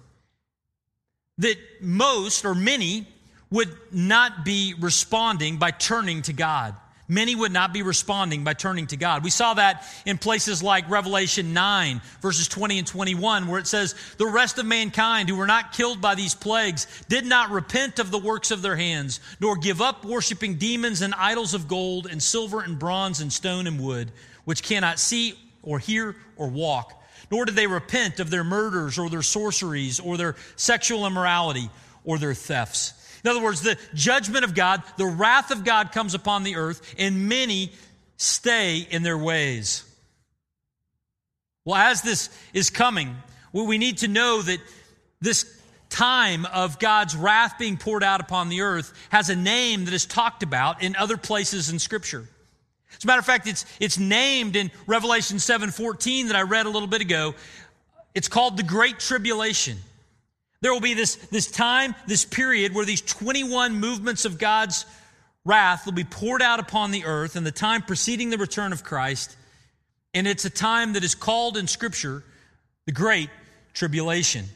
that 1.39 1.57
most 1.83 2.47
or 2.47 2.55
many 2.55 3.07
would 3.51 3.71
not 3.93 4.45
be 4.45 4.75
responding 4.79 5.57
by 5.57 5.71
turning 5.71 6.23
to 6.23 6.33
God. 6.33 6.75
Many 7.09 7.37
would 7.37 7.53
not 7.53 7.73
be 7.73 7.83
responding 7.83 8.43
by 8.43 8.55
turning 8.55 8.89
to 8.89 8.97
God. 8.97 9.23
We 9.23 9.31
saw 9.31 9.55
that 9.55 9.85
in 10.05 10.19
places 10.19 10.61
like 10.61 10.91
Revelation 10.91 11.55
9, 11.55 12.01
verses 12.21 12.49
20 12.49 12.79
and 12.79 12.87
21, 12.87 13.47
where 13.47 13.61
it 13.61 13.69
says, 13.69 13.95
The 14.19 14.27
rest 14.27 14.59
of 14.59 14.67
mankind 14.67 15.29
who 15.29 15.37
were 15.37 15.47
not 15.47 15.73
killed 15.73 16.01
by 16.01 16.17
these 16.17 16.35
plagues 16.35 16.89
did 17.09 17.25
not 17.25 17.51
repent 17.51 18.01
of 18.01 18.11
the 18.11 18.19
works 18.19 18.51
of 18.51 18.61
their 18.61 18.75
hands, 18.75 19.21
nor 19.39 19.57
give 19.57 19.81
up 19.81 20.05
worshiping 20.05 20.57
demons 20.57 21.01
and 21.01 21.15
idols 21.15 21.55
of 21.55 21.69
gold 21.69 22.09
and 22.11 22.21
silver 22.21 22.61
and 22.61 22.77
bronze 22.77 23.21
and 23.21 23.33
stone 23.33 23.69
and 23.69 23.79
wood, 23.79 24.11
which 24.45 24.65
cannot 24.65 24.99
see 24.99 25.35
or 25.63 25.79
hear 25.79 26.17
or 26.37 26.49
walk. 26.49 26.93
Nor 27.31 27.45
did 27.45 27.55
they 27.55 27.69
repent 27.69 28.19
of 28.19 28.31
their 28.31 28.45
murders 28.45 28.99
or 28.99 29.09
their 29.09 29.23
sorceries 29.23 30.01
or 30.01 30.17
their 30.17 30.35
sexual 30.57 31.07
immorality 31.07 31.71
or 32.05 32.19
their 32.19 32.35
thefts. 32.35 32.95
In 33.27 33.31
other 33.31 33.43
words, 33.43 33.61
the 33.61 33.77
judgment 33.93 34.45
of 34.45 34.55
God, 34.55 34.85
the 34.99 35.05
wrath 35.05 35.51
of 35.51 35.65
God 35.65 35.91
comes 35.91 36.15
upon 36.15 36.45
the 36.45 36.55
earth, 36.55 36.95
and 36.97 37.29
many 37.29 37.73
stay 38.17 38.87
in 38.89 39.03
their 39.03 39.19
ways. 39.19 39.83
Well, 41.65 41.75
as 41.75 42.03
this 42.03 42.31
is 42.53 42.71
coming, 42.71 43.17
well, 43.53 43.67
we 43.67 43.79
need 43.79 43.99
to 43.99 44.07
know 44.07 44.43
that 44.43 44.61
this 45.21 45.61
time 45.89 46.45
of 46.45 46.79
God's 46.79 47.17
wrath 47.17 47.59
being 47.59 47.77
poured 47.77 48.05
out 48.05 48.21
upon 48.21 48.49
the 48.49 48.61
earth 48.61 48.93
has 49.09 49.29
a 49.29 49.35
name 49.35 49.87
that 49.87 49.95
is 49.95 50.07
talked 50.07 50.45
about 50.45 50.81
in 50.81 50.95
other 50.95 51.17
places 51.17 51.69
in 51.69 51.81
Scripture. 51.81 52.29
As 52.97 53.03
a 53.03 53.09
matter 53.09 53.19
of 53.19 53.27
fact, 53.27 53.49
it's, 53.49 53.67
it's 53.81 53.99
named 53.99 54.55
in 54.55 54.71
Revelation 54.87 55.39
7:14 55.39 56.29
that 56.29 56.37
I 56.37 56.43
read 56.43 56.67
a 56.67 56.71
little 56.71 56.87
bit 56.87 57.01
ago. 57.01 57.35
It's 58.15 58.29
called 58.29 58.57
the 58.57 58.63
Great 58.63 59.01
Tribulation. 59.01 59.79
There 60.67 60.73
will 60.73 60.81
be 60.81 60.95
this, 60.95 61.15
this 61.31 61.49
time, 61.49 61.95
this 62.09 62.25
period 62.25 62.75
where 62.75 62.85
these 62.85 63.01
21 63.01 63.77
movements 63.77 64.25
of 64.25 64.37
God's 64.37 64.85
wrath 65.45 65.87
will 65.87 65.93
be 65.93 66.03
poured 66.03 66.43
out 66.43 66.59
upon 66.59 66.91
the 66.91 67.05
earth 67.05 67.37
in 67.37 67.45
the 67.45 67.53
time 67.53 67.83
preceding 67.83 68.31
the 68.31 68.37
return 68.37 68.73
of 68.73 68.83
Christ. 68.83 69.37
And 70.13 70.27
it's 70.27 70.45
a 70.45 70.51
time 70.51 70.95
that 70.95 71.05
is 71.05 71.15
called 71.15 71.57
in 71.57 71.69
Scripture 71.69 72.25
the 72.85 72.91
Great 72.91 73.31
Tribulation. 73.75 74.47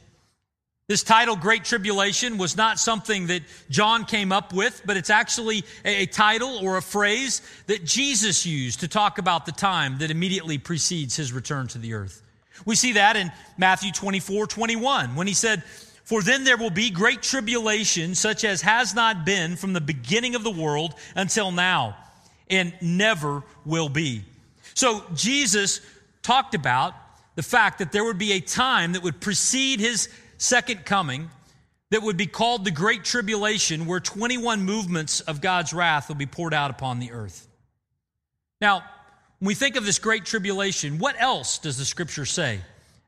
This 0.89 1.05
title, 1.05 1.37
Great 1.37 1.63
Tribulation, 1.63 2.39
was 2.39 2.57
not 2.57 2.81
something 2.81 3.29
that 3.29 3.43
John 3.69 4.05
came 4.05 4.33
up 4.33 4.53
with, 4.53 4.83
but 4.85 4.97
it's 4.97 5.11
actually 5.11 5.63
a, 5.85 6.07
title 6.07 6.59
or 6.61 6.77
a 6.77 6.83
phrase 6.83 7.41
that 7.69 7.85
Jesus 7.85 8.45
used 8.45 8.81
to 8.81 8.89
talk 8.89 9.19
about 9.19 9.47
the 9.47 9.53
time 9.53 9.99
that 9.99 10.11
immediately 10.11 10.59
precedes 10.59 11.15
his 11.15 11.33
return 11.33 11.69
to 11.69 11.79
the 11.79 11.95
earth. 11.95 12.21
We 12.67 12.75
see 12.75 12.95
that 12.95 13.15
in 13.15 13.31
Matthew 13.57 13.93
24, 13.93 14.49
21, 14.49 15.15
when 15.15 15.29
he 15.29 15.35
said, 15.35 15.63
for 16.11 16.23
then 16.23 16.43
there 16.43 16.57
will 16.57 16.71
be 16.71 16.91
great 16.91 17.23
tribulation, 17.23 18.17
such 18.17 18.43
as 18.43 18.63
has 18.63 18.97
not 18.97 19.25
been 19.25 19.55
from 19.55 19.75
the 19.75 19.81
beginning 19.81 20.35
of 20.35 20.43
the 20.43 20.51
world 20.51 20.97
until 21.15 21.53
now, 21.53 21.97
and 22.49 22.75
never 22.81 23.45
will 23.65 23.89
be. 23.89 24.25
So 24.75 25.05
Jesus 25.15 25.81
talked 26.21 26.57
about 26.57 26.95
the 27.37 27.45
fact 27.45 27.79
that 27.79 27.93
there 27.93 28.03
would 28.03 28.19
be 28.19 28.33
a 28.33 28.41
time 28.41 28.95
that 28.95 29.05
would 29.05 29.21
precede 29.21 29.79
his 29.79 30.09
second 30.37 30.85
coming 30.85 31.31
that 31.91 32.03
would 32.03 32.17
be 32.17 32.27
called 32.27 32.65
the 32.65 32.73
Great 32.73 33.05
Tribulation, 33.05 33.87
where 33.87 34.01
21 34.01 34.65
movements 34.65 35.21
of 35.21 35.41
God's 35.41 35.73
wrath 35.73 36.09
will 36.09 36.17
be 36.17 36.27
poured 36.27 36.53
out 36.53 36.73
upon 36.73 36.99
the 36.99 37.13
earth. 37.13 37.47
Now, 38.61 38.83
when 39.39 39.47
we 39.47 39.55
think 39.55 39.77
of 39.77 39.85
this 39.85 40.01
Great 40.01 40.25
Tribulation, 40.25 40.99
what 40.99 41.15
else 41.21 41.59
does 41.59 41.79
the 41.79 41.85
Scripture 41.85 42.27
say 42.27 42.63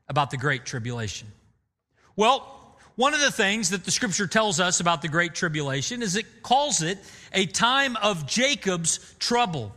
about 0.07 0.31
the 0.31 0.37
Great 0.37 0.63
Tribulation? 0.63 1.27
Well, 2.15 2.61
one 2.95 3.13
of 3.13 3.19
the 3.19 3.31
things 3.31 3.71
that 3.71 3.85
the 3.85 3.91
scripture 3.91 4.27
tells 4.27 4.59
us 4.59 4.79
about 4.79 5.01
the 5.01 5.07
Great 5.07 5.33
Tribulation 5.33 6.03
is 6.03 6.15
it 6.15 6.43
calls 6.43 6.81
it 6.81 6.99
a 7.33 7.45
time 7.45 7.95
of 7.97 8.27
Jacob's 8.27 9.15
trouble 9.19 9.73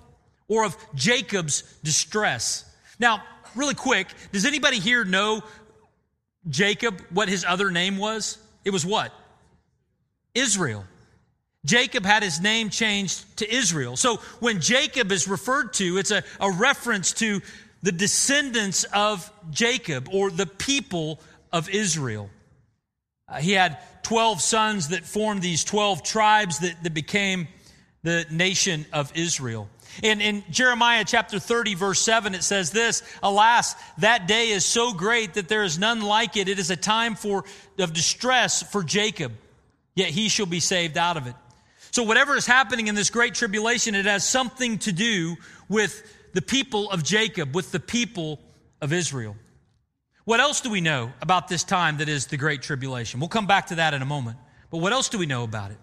or 0.48 0.64
of 0.64 0.76
Jacob's 0.94 1.62
distress. 1.82 2.64
Now, 2.98 3.22
really 3.54 3.74
quick, 3.74 4.08
does 4.32 4.44
anybody 4.44 4.78
here 4.78 5.04
know 5.04 5.42
Jacob, 6.48 7.00
what 7.10 7.28
his 7.28 7.44
other 7.44 7.70
name 7.70 7.96
was? 7.96 8.38
It 8.64 8.70
was 8.70 8.84
what? 8.84 9.12
Israel. 10.34 10.84
Jacob 11.64 12.04
had 12.04 12.22
his 12.22 12.40
name 12.40 12.70
changed 12.70 13.38
to 13.38 13.52
Israel. 13.52 13.96
So 13.96 14.18
when 14.38 14.60
Jacob 14.60 15.10
is 15.10 15.26
referred 15.26 15.72
to, 15.74 15.98
it's 15.98 16.12
a, 16.12 16.22
a 16.38 16.50
reference 16.50 17.12
to 17.14 17.40
the 17.82 17.92
descendants 17.92 18.84
of 18.84 19.30
Jacob 19.50 20.08
or 20.12 20.30
the 20.30 20.46
people 20.46 21.20
of 21.52 21.68
Israel. 21.70 22.30
Uh, 23.28 23.38
he 23.38 23.52
had 23.52 23.78
12 24.02 24.40
sons 24.40 24.88
that 24.88 25.04
formed 25.04 25.42
these 25.42 25.64
12 25.64 26.02
tribes 26.02 26.60
that, 26.60 26.82
that 26.84 26.94
became 26.94 27.48
the 28.02 28.24
nation 28.30 28.86
of 28.92 29.10
Israel. 29.16 29.68
In, 30.02 30.20
in 30.20 30.44
Jeremiah 30.50 31.04
chapter 31.04 31.38
30, 31.38 31.74
verse 31.74 32.00
7, 32.00 32.34
it 32.34 32.42
says 32.42 32.70
this 32.70 33.02
Alas, 33.22 33.74
that 33.98 34.28
day 34.28 34.50
is 34.50 34.64
so 34.64 34.92
great 34.92 35.34
that 35.34 35.48
there 35.48 35.64
is 35.64 35.78
none 35.78 36.02
like 36.02 36.36
it. 36.36 36.48
It 36.48 36.58
is 36.58 36.70
a 36.70 36.76
time 36.76 37.14
for, 37.14 37.44
of 37.78 37.92
distress 37.92 38.62
for 38.62 38.82
Jacob, 38.82 39.32
yet 39.94 40.10
he 40.10 40.28
shall 40.28 40.46
be 40.46 40.60
saved 40.60 40.96
out 40.96 41.16
of 41.16 41.26
it. 41.26 41.34
So, 41.90 42.02
whatever 42.02 42.36
is 42.36 42.46
happening 42.46 42.88
in 42.88 42.94
this 42.94 43.10
great 43.10 43.34
tribulation, 43.34 43.94
it 43.94 44.04
has 44.04 44.28
something 44.28 44.78
to 44.80 44.92
do 44.92 45.36
with 45.68 46.14
the 46.34 46.42
people 46.42 46.90
of 46.90 47.02
Jacob, 47.02 47.54
with 47.54 47.72
the 47.72 47.80
people 47.80 48.38
of 48.80 48.92
Israel. 48.92 49.34
What 50.26 50.40
else 50.40 50.60
do 50.60 50.70
we 50.70 50.80
know 50.80 51.12
about 51.22 51.46
this 51.46 51.62
time 51.62 51.98
that 51.98 52.08
is 52.08 52.26
the 52.26 52.36
Great 52.36 52.60
Tribulation? 52.60 53.20
We'll 53.20 53.28
come 53.28 53.46
back 53.46 53.68
to 53.68 53.76
that 53.76 53.94
in 53.94 54.02
a 54.02 54.06
moment. 54.06 54.36
But 54.72 54.78
what 54.78 54.92
else 54.92 55.08
do 55.08 55.18
we 55.18 55.26
know 55.26 55.44
about 55.44 55.70
it? 55.70 55.76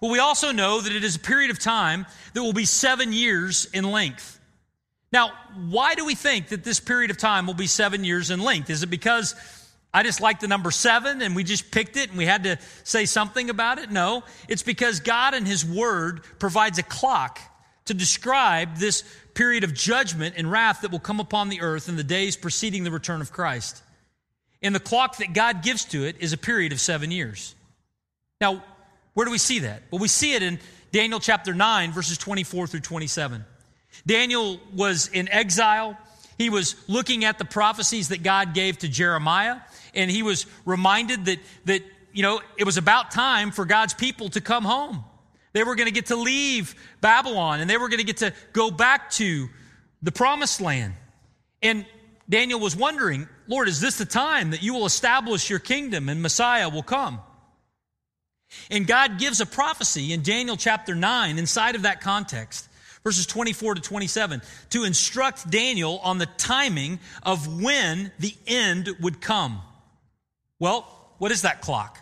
Well, 0.00 0.12
we 0.12 0.20
also 0.20 0.52
know 0.52 0.80
that 0.80 0.92
it 0.94 1.02
is 1.02 1.16
a 1.16 1.18
period 1.18 1.50
of 1.50 1.58
time 1.58 2.06
that 2.32 2.40
will 2.40 2.52
be 2.52 2.66
seven 2.66 3.12
years 3.12 3.66
in 3.74 3.82
length. 3.82 4.38
Now, 5.12 5.32
why 5.68 5.96
do 5.96 6.04
we 6.04 6.14
think 6.14 6.50
that 6.50 6.62
this 6.62 6.78
period 6.78 7.10
of 7.10 7.18
time 7.18 7.48
will 7.48 7.54
be 7.54 7.66
seven 7.66 8.04
years 8.04 8.30
in 8.30 8.38
length? 8.38 8.70
Is 8.70 8.84
it 8.84 8.90
because 8.90 9.34
I 9.92 10.04
just 10.04 10.20
like 10.20 10.38
the 10.38 10.46
number 10.46 10.70
seven 10.70 11.20
and 11.20 11.34
we 11.34 11.42
just 11.42 11.72
picked 11.72 11.96
it 11.96 12.10
and 12.10 12.16
we 12.16 12.26
had 12.26 12.44
to 12.44 12.60
say 12.84 13.06
something 13.06 13.50
about 13.50 13.80
it? 13.80 13.90
No, 13.90 14.22
it's 14.48 14.62
because 14.62 15.00
God 15.00 15.34
and 15.34 15.48
His 15.48 15.64
Word 15.64 16.22
provides 16.38 16.78
a 16.78 16.84
clock 16.84 17.40
to 17.86 17.94
describe 17.94 18.76
this 18.76 19.02
period 19.40 19.64
of 19.64 19.72
judgment 19.72 20.34
and 20.36 20.52
wrath 20.52 20.82
that 20.82 20.92
will 20.92 20.98
come 20.98 21.18
upon 21.18 21.48
the 21.48 21.62
earth 21.62 21.88
in 21.88 21.96
the 21.96 22.04
days 22.04 22.36
preceding 22.36 22.84
the 22.84 22.90
return 22.90 23.22
of 23.22 23.32
Christ. 23.32 23.82
And 24.60 24.74
the 24.74 24.80
clock 24.80 25.16
that 25.16 25.32
God 25.32 25.62
gives 25.62 25.86
to 25.86 26.04
it 26.04 26.16
is 26.20 26.34
a 26.34 26.36
period 26.36 26.72
of 26.72 26.80
seven 26.80 27.10
years. 27.10 27.54
Now, 28.42 28.62
where 29.14 29.24
do 29.24 29.32
we 29.32 29.38
see 29.38 29.60
that? 29.60 29.82
Well, 29.90 29.98
we 29.98 30.08
see 30.08 30.34
it 30.34 30.42
in 30.42 30.58
Daniel 30.92 31.20
chapter 31.20 31.54
9, 31.54 31.90
verses 31.90 32.18
24 32.18 32.66
through 32.66 32.80
27. 32.80 33.42
Daniel 34.06 34.60
was 34.74 35.08
in 35.08 35.26
exile. 35.30 35.96
He 36.36 36.50
was 36.50 36.76
looking 36.86 37.24
at 37.24 37.38
the 37.38 37.46
prophecies 37.46 38.10
that 38.10 38.22
God 38.22 38.52
gave 38.52 38.76
to 38.80 38.88
Jeremiah, 38.90 39.56
and 39.94 40.10
he 40.10 40.22
was 40.22 40.44
reminded 40.66 41.24
that, 41.24 41.38
that 41.64 41.82
you 42.12 42.22
know, 42.22 42.42
it 42.58 42.64
was 42.64 42.76
about 42.76 43.10
time 43.10 43.52
for 43.52 43.64
God's 43.64 43.94
people 43.94 44.28
to 44.28 44.42
come 44.42 44.64
home. 44.64 45.02
They 45.52 45.64
were 45.64 45.74
going 45.74 45.88
to 45.88 45.92
get 45.92 46.06
to 46.06 46.16
leave 46.16 46.74
Babylon 47.00 47.60
and 47.60 47.68
they 47.68 47.76
were 47.76 47.88
going 47.88 47.98
to 47.98 48.06
get 48.06 48.18
to 48.18 48.32
go 48.52 48.70
back 48.70 49.10
to 49.12 49.48
the 50.02 50.12
promised 50.12 50.60
land. 50.60 50.94
And 51.62 51.84
Daniel 52.28 52.60
was 52.60 52.76
wondering, 52.76 53.28
Lord, 53.48 53.68
is 53.68 53.80
this 53.80 53.98
the 53.98 54.04
time 54.04 54.50
that 54.50 54.62
you 54.62 54.74
will 54.74 54.86
establish 54.86 55.50
your 55.50 55.58
kingdom 55.58 56.08
and 56.08 56.22
Messiah 56.22 56.68
will 56.68 56.84
come? 56.84 57.20
And 58.70 58.86
God 58.86 59.18
gives 59.18 59.40
a 59.40 59.46
prophecy 59.46 60.12
in 60.12 60.22
Daniel 60.22 60.56
chapter 60.56 60.94
9 60.94 61.38
inside 61.38 61.74
of 61.74 61.82
that 61.82 62.00
context, 62.00 62.68
verses 63.02 63.26
24 63.26 63.76
to 63.76 63.80
27, 63.80 64.42
to 64.70 64.84
instruct 64.84 65.50
Daniel 65.50 65.98
on 66.02 66.18
the 66.18 66.26
timing 66.36 67.00
of 67.22 67.62
when 67.62 68.12
the 68.18 68.34
end 68.46 68.88
would 69.00 69.20
come. 69.20 69.60
Well, 70.58 70.82
what 71.18 71.32
is 71.32 71.42
that 71.42 71.60
clock? 71.60 71.98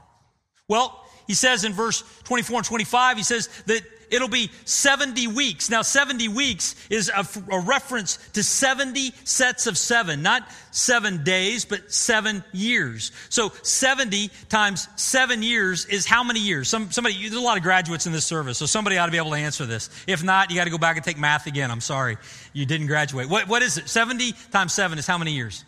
Well, 0.68 1.07
he 1.28 1.34
says 1.34 1.62
in 1.62 1.72
verse 1.74 2.02
24 2.24 2.58
and 2.58 2.66
25, 2.66 3.16
he 3.18 3.22
says 3.22 3.48
that 3.66 3.82
it'll 4.10 4.28
be 4.28 4.50
70 4.64 5.26
weeks. 5.28 5.70
Now, 5.70 5.82
70 5.82 6.28
weeks 6.28 6.74
is 6.88 7.10
a, 7.14 7.26
a, 7.52 7.60
reference 7.60 8.16
to 8.32 8.42
70 8.42 9.12
sets 9.24 9.66
of 9.66 9.76
seven, 9.76 10.22
not 10.22 10.48
seven 10.70 11.24
days, 11.24 11.66
but 11.66 11.92
seven 11.92 12.42
years. 12.52 13.12
So 13.28 13.52
70 13.62 14.30
times 14.48 14.88
seven 14.96 15.42
years 15.42 15.84
is 15.84 16.06
how 16.06 16.24
many 16.24 16.40
years? 16.40 16.68
Some, 16.68 16.90
somebody, 16.90 17.20
there's 17.20 17.34
a 17.34 17.40
lot 17.40 17.58
of 17.58 17.62
graduates 17.62 18.06
in 18.06 18.12
this 18.12 18.24
service, 18.24 18.58
so 18.58 18.66
somebody 18.66 18.98
ought 18.98 19.06
to 19.06 19.12
be 19.12 19.18
able 19.18 19.30
to 19.30 19.36
answer 19.36 19.66
this. 19.66 19.90
If 20.06 20.24
not, 20.24 20.50
you 20.50 20.56
got 20.56 20.64
to 20.64 20.70
go 20.70 20.78
back 20.78 20.96
and 20.96 21.04
take 21.04 21.18
math 21.18 21.46
again. 21.46 21.70
I'm 21.70 21.80
sorry. 21.80 22.16
You 22.52 22.66
didn't 22.66 22.86
graduate. 22.86 23.28
What, 23.28 23.48
what 23.48 23.62
is 23.62 23.78
it? 23.78 23.88
70 23.88 24.32
times 24.50 24.72
seven 24.72 24.98
is 24.98 25.06
how 25.06 25.18
many 25.18 25.32
years? 25.32 25.64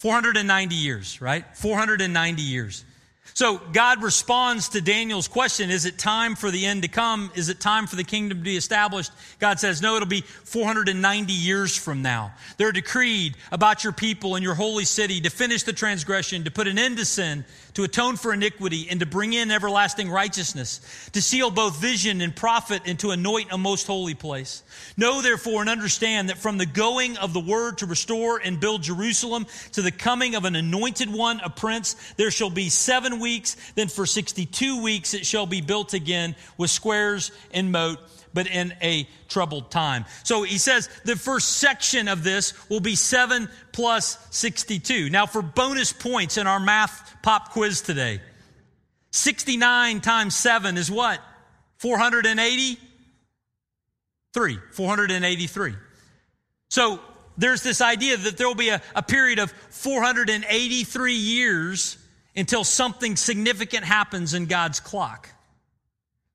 490 0.00 0.74
years, 0.76 1.20
right? 1.20 1.44
490 1.56 2.42
years. 2.42 2.84
So 3.34 3.58
God 3.72 4.02
responds 4.02 4.70
to 4.70 4.80
Daniel's 4.80 5.28
question 5.28 5.70
Is 5.70 5.84
it 5.84 5.98
time 5.98 6.34
for 6.34 6.50
the 6.50 6.66
end 6.66 6.82
to 6.82 6.88
come? 6.88 7.30
Is 7.34 7.48
it 7.48 7.60
time 7.60 7.86
for 7.86 7.96
the 7.96 8.04
kingdom 8.04 8.38
to 8.38 8.44
be 8.44 8.56
established? 8.56 9.12
God 9.38 9.60
says, 9.60 9.80
No, 9.80 9.96
it'll 9.96 10.08
be 10.08 10.22
490 10.22 11.32
years 11.32 11.76
from 11.76 12.02
now. 12.02 12.32
They're 12.56 12.72
decreed 12.72 13.36
about 13.52 13.84
your 13.84 13.92
people 13.92 14.34
and 14.34 14.44
your 14.44 14.54
holy 14.54 14.84
city 14.84 15.20
to 15.20 15.30
finish 15.30 15.62
the 15.62 15.72
transgression, 15.72 16.44
to 16.44 16.50
put 16.50 16.66
an 16.66 16.78
end 16.78 16.98
to 16.98 17.04
sin, 17.04 17.44
to 17.78 17.84
atone 17.84 18.16
for 18.16 18.32
iniquity, 18.32 18.88
and 18.90 18.98
to 18.98 19.06
bring 19.06 19.32
in 19.32 19.52
everlasting 19.52 20.10
righteousness, 20.10 20.80
to 21.12 21.22
seal 21.22 21.48
both 21.48 21.80
vision 21.80 22.20
and 22.20 22.34
prophet, 22.34 22.82
and 22.86 22.98
to 22.98 23.12
anoint 23.12 23.52
a 23.52 23.56
most 23.56 23.86
holy 23.86 24.16
place. 24.16 24.64
Know 24.96 25.22
therefore 25.22 25.60
and 25.60 25.70
understand 25.70 26.28
that 26.28 26.38
from 26.38 26.58
the 26.58 26.66
going 26.66 27.16
of 27.18 27.32
the 27.32 27.38
word 27.38 27.78
to 27.78 27.86
restore 27.86 28.38
and 28.38 28.58
build 28.58 28.82
Jerusalem 28.82 29.46
to 29.74 29.82
the 29.82 29.92
coming 29.92 30.34
of 30.34 30.44
an 30.44 30.56
anointed 30.56 31.08
one, 31.08 31.38
a 31.38 31.50
prince, 31.50 31.94
there 32.16 32.32
shall 32.32 32.50
be 32.50 32.68
seven 32.68 33.20
weeks. 33.20 33.56
Then 33.76 33.86
for 33.86 34.06
62 34.06 34.82
weeks 34.82 35.14
it 35.14 35.24
shall 35.24 35.46
be 35.46 35.60
built 35.60 35.94
again 35.94 36.34
with 36.56 36.72
squares 36.72 37.30
and 37.52 37.70
moat 37.70 38.00
but 38.34 38.46
in 38.46 38.74
a 38.82 39.08
troubled 39.28 39.70
time. 39.70 40.04
So 40.24 40.42
he 40.42 40.58
says 40.58 40.88
the 41.04 41.16
first 41.16 41.58
section 41.58 42.08
of 42.08 42.24
this 42.24 42.52
will 42.68 42.80
be 42.80 42.94
7 42.94 43.48
plus 43.72 44.18
62. 44.30 45.10
Now, 45.10 45.26
for 45.26 45.42
bonus 45.42 45.92
points 45.92 46.36
in 46.36 46.46
our 46.46 46.60
math 46.60 47.16
pop 47.22 47.50
quiz 47.50 47.80
today, 47.82 48.20
69 49.10 50.00
times 50.00 50.34
7 50.36 50.76
is 50.76 50.90
what? 50.90 51.20
480? 51.78 52.78
3, 54.34 54.58
483. 54.72 55.74
So 56.68 57.00
there's 57.36 57.62
this 57.62 57.80
idea 57.80 58.16
that 58.16 58.36
there 58.36 58.46
will 58.46 58.54
be 58.54 58.68
a, 58.68 58.82
a 58.94 59.02
period 59.02 59.38
of 59.38 59.50
483 59.70 61.14
years 61.14 61.96
until 62.36 62.64
something 62.64 63.16
significant 63.16 63.84
happens 63.84 64.34
in 64.34 64.46
God's 64.46 64.80
clock. 64.80 65.30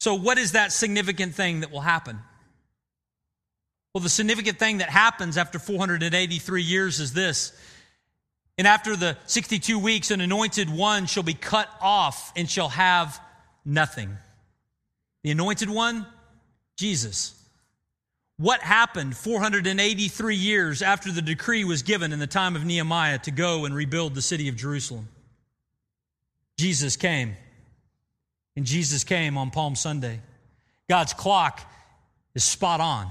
So, 0.03 0.15
what 0.15 0.37
is 0.37 0.51
that 0.51 0.73
significant 0.73 1.33
thing 1.33 1.61
that 1.61 1.71
will 1.71 1.79
happen? 1.79 2.19
Well, 3.93 4.01
the 4.01 4.09
significant 4.09 4.59
thing 4.59 4.79
that 4.79 4.89
happens 4.89 5.37
after 5.37 5.59
483 5.59 6.61
years 6.61 6.99
is 6.99 7.13
this. 7.13 7.53
And 8.57 8.67
after 8.67 8.97
the 8.97 9.17
62 9.27 9.79
weeks, 9.79 10.11
an 10.11 10.19
anointed 10.19 10.69
one 10.69 11.05
shall 11.05 11.23
be 11.23 11.33
cut 11.33 11.69
off 11.79 12.33
and 12.35 12.49
shall 12.49 12.67
have 12.67 13.17
nothing. 13.63 14.17
The 15.23 15.31
anointed 15.31 15.69
one, 15.69 16.05
Jesus. 16.75 17.41
What 18.35 18.59
happened 18.59 19.15
483 19.15 20.35
years 20.35 20.81
after 20.81 21.13
the 21.13 21.21
decree 21.21 21.63
was 21.63 21.81
given 21.81 22.11
in 22.11 22.19
the 22.19 22.27
time 22.27 22.57
of 22.57 22.65
Nehemiah 22.65 23.19
to 23.19 23.31
go 23.31 23.63
and 23.63 23.73
rebuild 23.73 24.15
the 24.15 24.21
city 24.21 24.49
of 24.49 24.57
Jerusalem? 24.57 25.07
Jesus 26.57 26.97
came. 26.97 27.37
And 28.55 28.65
Jesus 28.65 29.03
came 29.03 29.37
on 29.37 29.51
Palm 29.51 29.75
Sunday. 29.75 30.19
God's 30.89 31.13
clock 31.13 31.61
is 32.35 32.43
spot 32.43 32.79
on. 32.79 33.09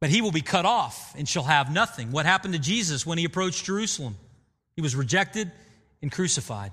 But 0.00 0.10
he 0.10 0.20
will 0.20 0.32
be 0.32 0.42
cut 0.42 0.66
off 0.66 1.14
and 1.16 1.28
shall 1.28 1.44
have 1.44 1.72
nothing. 1.72 2.10
What 2.10 2.26
happened 2.26 2.54
to 2.54 2.60
Jesus 2.60 3.06
when 3.06 3.18
he 3.18 3.24
approached 3.24 3.64
Jerusalem? 3.64 4.16
He 4.74 4.82
was 4.82 4.96
rejected 4.96 5.50
and 6.02 6.10
crucified. 6.10 6.72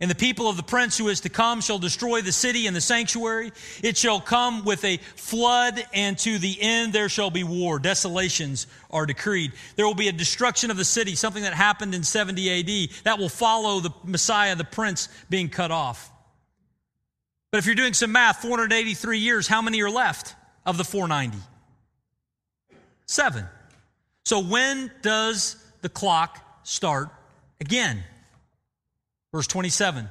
And 0.00 0.10
the 0.10 0.14
people 0.14 0.48
of 0.48 0.58
the 0.58 0.62
prince 0.62 0.98
who 0.98 1.08
is 1.08 1.20
to 1.20 1.30
come 1.30 1.62
shall 1.62 1.78
destroy 1.78 2.20
the 2.20 2.32
city 2.32 2.66
and 2.66 2.76
the 2.76 2.82
sanctuary. 2.82 3.50
It 3.82 3.96
shall 3.96 4.20
come 4.20 4.64
with 4.64 4.84
a 4.84 4.98
flood, 4.98 5.82
and 5.94 6.18
to 6.18 6.38
the 6.38 6.60
end 6.60 6.92
there 6.92 7.08
shall 7.08 7.30
be 7.30 7.44
war. 7.44 7.78
Desolations 7.78 8.66
are 8.90 9.06
decreed. 9.06 9.52
There 9.76 9.86
will 9.86 9.94
be 9.94 10.08
a 10.08 10.12
destruction 10.12 10.70
of 10.70 10.76
the 10.76 10.84
city, 10.84 11.14
something 11.14 11.44
that 11.44 11.54
happened 11.54 11.94
in 11.94 12.02
70 12.02 12.50
AD, 12.60 13.04
that 13.04 13.18
will 13.18 13.30
follow 13.30 13.80
the 13.80 13.90
Messiah, 14.04 14.54
the 14.54 14.64
prince, 14.64 15.08
being 15.30 15.48
cut 15.48 15.70
off. 15.70 16.10
But 17.50 17.58
if 17.58 17.66
you're 17.66 17.74
doing 17.74 17.94
some 17.94 18.12
math, 18.12 18.42
483 18.42 19.18
years, 19.18 19.48
how 19.48 19.62
many 19.62 19.80
are 19.80 19.88
left 19.88 20.34
of 20.66 20.76
the 20.76 20.84
490? 20.84 21.38
Seven. 23.06 23.46
So 24.26 24.40
when 24.40 24.90
does 25.00 25.56
the 25.80 25.88
clock 25.88 26.38
start 26.64 27.08
again? 27.60 28.02
Verse 29.36 29.46
27. 29.48 30.08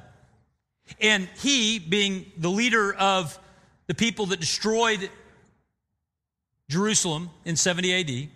And 1.00 1.28
he, 1.42 1.80
being 1.80 2.30
the 2.38 2.48
leader 2.48 2.94
of 2.94 3.36
the 3.88 3.94
people 3.94 4.26
that 4.26 4.38
destroyed 4.38 5.10
Jerusalem 6.70 7.30
in 7.44 7.56
70 7.56 8.22
AD, 8.22 8.28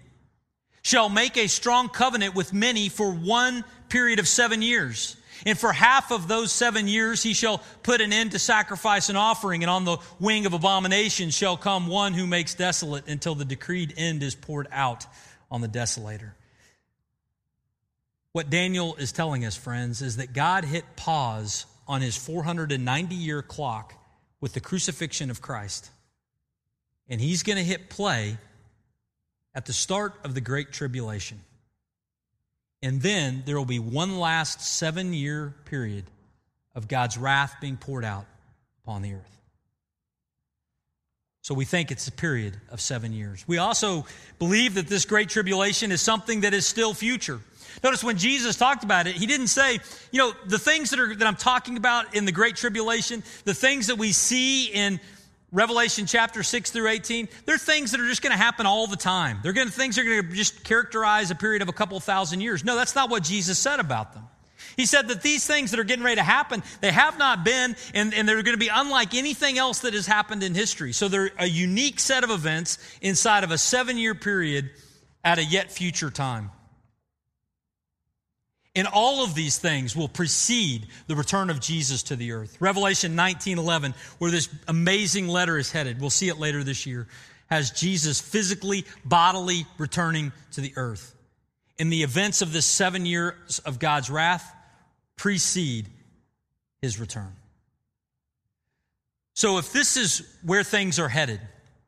shall 0.83 1.09
make 1.09 1.37
a 1.37 1.47
strong 1.47 1.91
covenant 1.91 2.35
with 2.35 2.53
many 2.53 2.89
for 2.89 3.13
one 3.13 3.63
period 3.89 4.19
of 4.19 4.27
seven 4.27 4.63
years. 4.63 5.17
And 5.47 5.57
for 5.57 5.73
half 5.73 6.11
of 6.11 6.27
those 6.27 6.51
seven 6.51 6.89
years, 6.89 7.23
he 7.23 7.33
shall 7.33 7.63
put 7.85 8.01
an 8.01 8.13
end 8.13 8.33
to 8.33 8.41
sacrifice 8.41 9.09
and 9.09 9.17
offering, 9.17 9.63
and 9.63 9.71
on 9.71 9.85
the 9.85 9.99
wing 10.19 10.45
of 10.45 10.55
abomination 10.55 11.31
shall 11.31 11.57
come 11.57 11.87
one 11.87 12.15
who 12.15 12.27
makes 12.27 12.57
desolate 12.57 13.07
until 13.07 13.37
the 13.37 13.45
decreed 13.45 13.95
end 13.97 14.25
is 14.25 14.35
poured 14.35 14.67
out 14.73 15.07
on 15.53 15.61
the 15.61 15.69
desolator. 15.69 16.33
What 18.33 18.51
Daniel 18.51 18.95
is 18.97 19.13
telling 19.13 19.45
us, 19.45 19.57
friends, 19.57 20.03
is 20.03 20.17
that 20.17 20.33
God 20.33 20.65
hit 20.65 20.85
pause 20.97 21.67
on 21.89 22.01
his 22.01 22.17
490 22.17 23.15
year 23.15 23.43
clock 23.43 23.95
with 24.41 24.53
the 24.53 24.61
crucifixion 24.61 25.31
of 25.31 25.43
Christ. 25.43 25.91
And 27.09 27.21
he's 27.21 27.43
going 27.43 27.59
to 27.59 27.65
hit 27.65 27.91
play 27.91 28.39
at 29.55 29.67
the 29.67 29.73
start 29.73 30.15
of 30.25 30.35
the 30.35 30.41
Great 30.41 30.71
Tribulation. 30.73 31.41
And 32.83 33.03
then 33.03 33.43
there 33.45 33.57
will 33.57 33.65
be 33.65 33.81
one 33.81 34.19
last 34.19 34.61
seven 34.61 35.13
year 35.13 35.55
period 35.65 36.05
of 36.75 36.87
God's 36.87 37.19
wrath 37.19 37.57
being 37.61 37.77
poured 37.77 38.05
out 38.05 38.27
upon 38.85 39.03
the 39.03 39.15
earth. 39.15 39.41
So 41.43 41.55
we 41.55 41.65
think 41.65 41.91
it's 41.91 42.07
a 42.07 42.13
period 42.13 42.57
of 42.71 42.81
seven 42.81 43.13
years. 43.13 43.45
We 43.49 43.59
also 43.59 44.07
believe 44.39 44.75
that 44.75 44.87
this 44.87 45.05
great 45.05 45.31
tribulation 45.31 45.91
is 45.91 46.01
something 46.01 46.43
that 46.43 46.55
is 46.55 46.67
still 46.67 46.95
future. 46.95 47.41
Notice 47.83 48.05
when 48.05 48.19
Jesus 48.19 48.57
talked 48.57 48.85
about 48.85 49.07
it, 49.07 49.17
he 49.17 49.27
didn't 49.27 49.47
say, 49.47 49.79
you 50.13 50.19
know, 50.19 50.33
the 50.47 50.59
things 50.59 50.91
that, 50.91 51.01
are, 51.01 51.15
that 51.15 51.27
I'm 51.27 51.37
talking 51.37 51.77
about 51.77 52.15
in 52.15 52.27
the 52.27 52.33
great 52.33 52.57
tribulation, 52.57 53.23
the 53.45 53.55
things 53.55 53.87
that 53.87 53.97
we 53.97 54.13
see 54.13 54.67
in 54.67 55.01
Revelation 55.53 56.07
chapter 56.07 56.43
6 56.43 56.71
through 56.71 56.89
18, 56.89 57.29
they're 57.45 57.59
things 57.59 57.91
that 57.93 58.01
are 58.01 58.07
just 58.07 58.23
going 58.23 58.33
to 58.33 58.39
happen 58.39 58.67
all 58.67 58.87
the 58.87 58.97
time. 58.97 59.39
They're 59.43 59.53
going 59.53 59.67
to, 59.67 59.73
things 59.73 59.97
that 59.97 60.03
are 60.03 60.09
going 60.09 60.29
to 60.29 60.35
just 60.35 60.63
characterize 60.63 61.31
a 61.31 61.35
period 61.35 61.63
of 61.63 61.69
a 61.69 61.73
couple 61.73 61.99
thousand 62.01 62.41
years. 62.41 62.65
No, 62.65 62.77
that's 62.77 62.95
not 62.95 63.11
what 63.11 63.23
Jesus 63.23 63.59
said 63.59 63.81
about 63.81 64.13
them. 64.13 64.25
He 64.77 64.87
said 64.87 65.09
that 65.09 65.23
these 65.23 65.47
things 65.47 65.73
that 65.73 65.81
are 65.81 65.85
getting 65.85 66.05
ready 66.05 66.17
to 66.17 66.23
happen, 66.23 66.63
they 66.81 66.93
have 66.93 67.19
not 67.19 67.45
been, 67.45 67.75
and, 67.95 68.15
and 68.15 68.29
they're 68.29 68.43
going 68.43 68.55
to 68.55 68.59
be 68.59 68.71
unlike 68.73 69.15
anything 69.15 69.59
else 69.59 69.81
that 69.81 69.95
has 69.95 70.07
happened 70.07 70.43
in 70.43 70.55
history. 70.55 70.93
So 70.93 71.09
they're 71.09 71.31
a 71.39 71.47
unique 71.47 71.99
set 71.99 72.23
of 72.23 72.31
events 72.31 72.79
inside 73.01 73.43
of 73.43 73.51
a 73.51 73.59
seven 73.59 73.99
year 73.99 74.15
period 74.15 74.71
at 75.25 75.39
a 75.39 75.45
yet 75.45 75.73
future 75.73 76.11
time. 76.11 76.51
And 78.77 78.87
all 78.87 79.25
of 79.25 79.35
these 79.35 79.59
things 79.59 79.97
will 79.97 80.09
precede 80.09 80.87
the 81.09 81.17
return 81.17 81.51
of 81.51 81.61
Jesus 81.61 82.05
to 82.05 82.17
the 82.17 82.33
earth. 82.33 82.57
Revelation 82.61 83.17
19:11, 83.17 83.95
where 84.19 84.31
this 84.31 84.49
amazing 84.69 85.27
letter 85.27 85.59
is 85.59 85.73
headed, 85.73 86.01
we'll 86.01 86.11
see 86.11 86.29
it 86.29 86.39
later 86.39 86.63
this 86.63 86.87
year, 86.87 87.09
has 87.49 87.73
Jesus 87.73 88.21
physically, 88.21 88.87
bodily 89.05 89.67
returning 89.77 90.33
to 90.53 90.61
the 90.61 90.73
earth. 90.77 91.15
And 91.81 91.93
the 91.93 92.05
events 92.05 92.43
of 92.43 92.53
this 92.53 92.67
seven 92.67 93.07
years 93.07 93.59
of 93.61 93.79
God's 93.79 94.09
wrath 94.09 94.55
precede 95.17 95.89
his 96.81 97.01
return. 97.01 97.35
So 99.35 99.59
if 99.59 99.73
this 99.73 99.97
is 99.97 100.23
where 100.43 100.63
things 100.63 100.99
are 100.99 101.09
headed, 101.09 101.41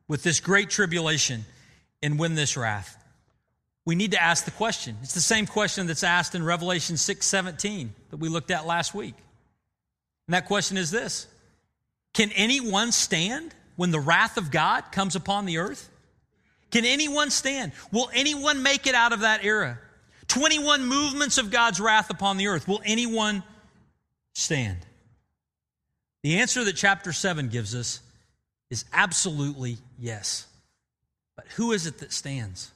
with 0.08 0.22
this 0.22 0.40
great 0.40 0.68
tribulation 0.68 1.44
and 2.02 2.18
when 2.18 2.34
this 2.34 2.56
wrath, 2.56 3.01
we 3.84 3.94
need 3.94 4.12
to 4.12 4.22
ask 4.22 4.44
the 4.44 4.52
question. 4.52 4.96
It's 5.02 5.14
the 5.14 5.20
same 5.20 5.46
question 5.46 5.86
that's 5.86 6.04
asked 6.04 6.34
in 6.34 6.44
Revelation 6.44 6.96
6 6.96 7.24
17 7.26 7.94
that 8.10 8.16
we 8.18 8.28
looked 8.28 8.50
at 8.50 8.66
last 8.66 8.94
week. 8.94 9.14
And 10.28 10.34
that 10.34 10.46
question 10.46 10.76
is 10.76 10.90
this 10.90 11.26
Can 12.14 12.30
anyone 12.32 12.92
stand 12.92 13.54
when 13.76 13.90
the 13.90 14.00
wrath 14.00 14.36
of 14.36 14.50
God 14.50 14.92
comes 14.92 15.16
upon 15.16 15.46
the 15.46 15.58
earth? 15.58 15.88
Can 16.70 16.84
anyone 16.84 17.30
stand? 17.30 17.72
Will 17.92 18.08
anyone 18.14 18.62
make 18.62 18.86
it 18.86 18.94
out 18.94 19.12
of 19.12 19.20
that 19.20 19.44
era? 19.44 19.78
21 20.28 20.86
movements 20.86 21.36
of 21.36 21.50
God's 21.50 21.80
wrath 21.80 22.08
upon 22.08 22.38
the 22.38 22.46
earth. 22.46 22.66
Will 22.66 22.80
anyone 22.84 23.42
stand? 24.32 24.78
The 26.22 26.38
answer 26.38 26.64
that 26.64 26.76
chapter 26.76 27.12
7 27.12 27.48
gives 27.48 27.74
us 27.74 28.00
is 28.70 28.86
absolutely 28.92 29.76
yes. 29.98 30.46
But 31.36 31.46
who 31.56 31.72
is 31.72 31.86
it 31.86 31.98
that 31.98 32.12
stands? 32.12 32.70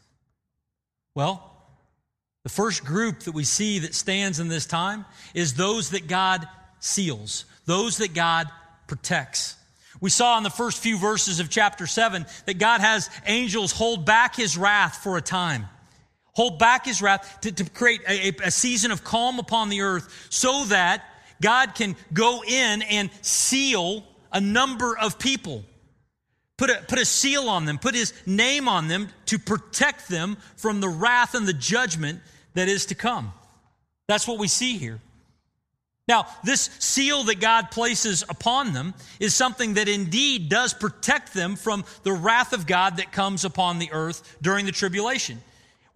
Well, 1.17 1.51
the 2.43 2.51
first 2.51 2.85
group 2.85 3.21
that 3.21 3.33
we 3.33 3.45
see 3.45 3.79
that 3.81 3.95
stands 3.95 4.39
in 4.39 4.49
this 4.49 4.67
time 4.67 5.07
is 5.33 5.55
those 5.55 5.91
that 5.91 6.09
God 6.09 6.47
seals, 6.79 7.47
those 7.65 7.97
that 7.99 8.13
God 8.13 8.49
protects. 8.87 9.57
We 9.99 10.11
saw 10.11 10.37
in 10.37 10.45
the 10.45 10.51
first 10.51 10.83
few 10.83 10.99
verses 10.99 11.41
of 11.41 11.49
chapter 11.49 11.87
7 11.87 12.27
that 12.45 12.59
God 12.59 12.83
has 12.83 13.09
angels 13.25 13.73
hold 13.73 14.05
back 14.05 14.37
his 14.37 14.59
wrath 14.59 15.03
for 15.03 15.17
a 15.17 15.23
time. 15.23 15.65
Hold 16.35 16.59
back 16.59 16.85
his 16.85 17.01
wrath 17.01 17.39
to, 17.41 17.51
to 17.51 17.65
create 17.71 18.03
a, 18.07 18.33
a 18.45 18.51
season 18.51 18.91
of 18.91 19.03
calm 19.03 19.39
upon 19.39 19.71
the 19.71 19.81
earth 19.81 20.27
so 20.29 20.65
that 20.65 21.03
God 21.41 21.75
can 21.75 21.97
go 22.13 22.45
in 22.47 22.83
and 22.83 23.09
seal 23.23 24.05
a 24.31 24.41
number 24.41 24.99
of 24.99 25.19
people 25.19 25.65
put 26.57 26.71
a, 26.71 26.83
put 26.89 26.99
a 26.99 27.05
seal 27.05 27.49
on 27.49 27.65
them, 27.65 27.79
put 27.79 27.95
his 27.95 28.13
name 28.27 28.69
on 28.69 28.89
them 28.89 29.09
to 29.27 29.39
protect 29.39 30.09
them 30.09 30.37
from 30.57 30.81
the 30.81 30.89
wrath 30.89 31.35
and 31.35 31.47
the 31.47 31.53
judgment 31.53 32.21
that 32.55 32.69
is 32.69 32.87
to 32.87 32.95
come. 32.95 33.33
That's 34.09 34.27
what 34.27 34.39
we 34.39 34.49
see 34.49 34.79
here. 34.79 35.01
Now, 36.09 36.27
this 36.45 36.71
seal 36.79 37.25
that 37.25 37.41
God 37.41 37.73
places 37.73 38.23
upon 38.29 38.73
them 38.73 38.95
is 39.19 39.35
something 39.35 39.75
that 39.75 39.89
indeed 39.89 40.49
does 40.49 40.73
protect 40.73 41.35
them 41.35 41.57
from 41.57 41.85
the 42.05 42.13
wrath 42.13 42.53
of 42.53 42.67
God 42.67 42.99
that 42.99 43.11
comes 43.11 43.45
upon 43.45 43.81
the 43.81 43.91
earth 43.93 44.37
during 44.41 44.67
the 44.67 44.73
tribulation. 44.73 45.43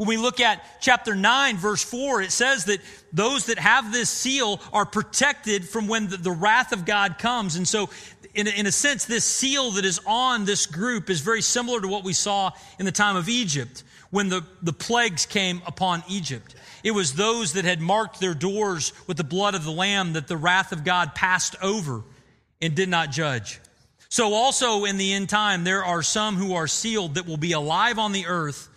When 0.00 0.08
we 0.08 0.16
look 0.16 0.40
at 0.40 0.64
chapter 0.80 1.14
9, 1.14 1.58
verse 1.58 1.84
4, 1.84 2.22
it 2.22 2.32
says 2.32 2.64
that 2.64 2.80
those 3.12 3.44
that 3.46 3.58
have 3.58 3.92
this 3.92 4.08
seal 4.08 4.58
are 4.72 4.86
protected 4.86 5.68
from 5.68 5.88
when 5.88 6.08
the, 6.08 6.16
the 6.16 6.30
wrath 6.30 6.72
of 6.72 6.86
God 6.86 7.18
comes. 7.18 7.56
And 7.56 7.68
so 7.68 7.90
in 8.32 8.46
in 8.46 8.64
a 8.64 8.72
sense, 8.72 9.04
this 9.04 9.26
seal 9.26 9.72
that 9.72 9.84
is 9.84 10.00
on 10.06 10.46
this 10.46 10.64
group 10.64 11.10
is 11.10 11.20
very 11.20 11.42
similar 11.42 11.82
to 11.82 11.86
what 11.86 12.02
we 12.02 12.14
saw 12.14 12.50
in 12.78 12.86
the 12.86 12.92
time 12.92 13.14
of 13.14 13.28
Egypt 13.28 13.84
when 14.08 14.30
the, 14.30 14.42
the 14.62 14.72
plagues 14.72 15.26
came 15.26 15.60
upon 15.66 16.02
Egypt. 16.08 16.54
It 16.82 16.92
was 16.92 17.12
those 17.12 17.52
that 17.52 17.66
had 17.66 17.82
marked 17.82 18.20
their 18.20 18.32
doors 18.32 18.94
with 19.06 19.18
the 19.18 19.22
blood 19.22 19.54
of 19.54 19.64
the 19.64 19.70
Lamb 19.70 20.14
that 20.14 20.28
the 20.28 20.36
wrath 20.38 20.72
of 20.72 20.82
God 20.82 21.14
passed 21.14 21.56
over 21.60 22.04
and 22.62 22.74
did 22.74 22.88
not 22.88 23.10
judge. 23.10 23.60
So, 24.08 24.32
also 24.32 24.86
in 24.86 24.96
the 24.96 25.12
end 25.12 25.28
time, 25.28 25.64
there 25.64 25.84
are 25.84 26.02
some 26.02 26.36
who 26.36 26.54
are 26.54 26.66
sealed 26.66 27.16
that 27.16 27.26
will 27.26 27.36
be 27.36 27.52
alive 27.52 27.98
on 27.98 28.12
the 28.12 28.28
earth, 28.28 28.69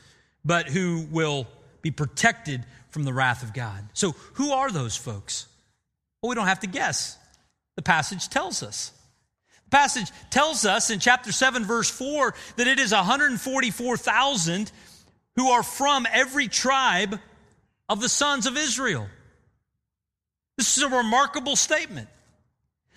but 0.45 0.67
who 0.67 1.07
will 1.11 1.47
be 1.81 1.91
protected 1.91 2.65
from 2.89 3.03
the 3.03 3.13
wrath 3.13 3.43
of 3.43 3.53
God. 3.53 3.87
So, 3.93 4.11
who 4.33 4.51
are 4.51 4.71
those 4.71 4.95
folks? 4.95 5.47
Well, 6.21 6.29
we 6.29 6.35
don't 6.35 6.47
have 6.47 6.61
to 6.61 6.67
guess. 6.67 7.17
The 7.75 7.81
passage 7.81 8.29
tells 8.29 8.61
us 8.63 8.91
The 9.65 9.71
passage 9.71 10.11
tells 10.29 10.65
us 10.65 10.89
in 10.89 10.99
chapter 10.99 11.31
7, 11.31 11.65
verse 11.65 11.89
4, 11.89 12.33
that 12.57 12.67
it 12.67 12.79
is 12.79 12.91
144,000 12.91 14.71
who 15.35 15.49
are 15.49 15.63
from 15.63 16.07
every 16.11 16.47
tribe 16.47 17.19
of 17.89 17.99
the 17.99 18.09
sons 18.09 18.45
of 18.45 18.57
Israel. 18.57 19.07
This 20.57 20.77
is 20.77 20.83
a 20.83 20.89
remarkable 20.89 21.55
statement, 21.55 22.07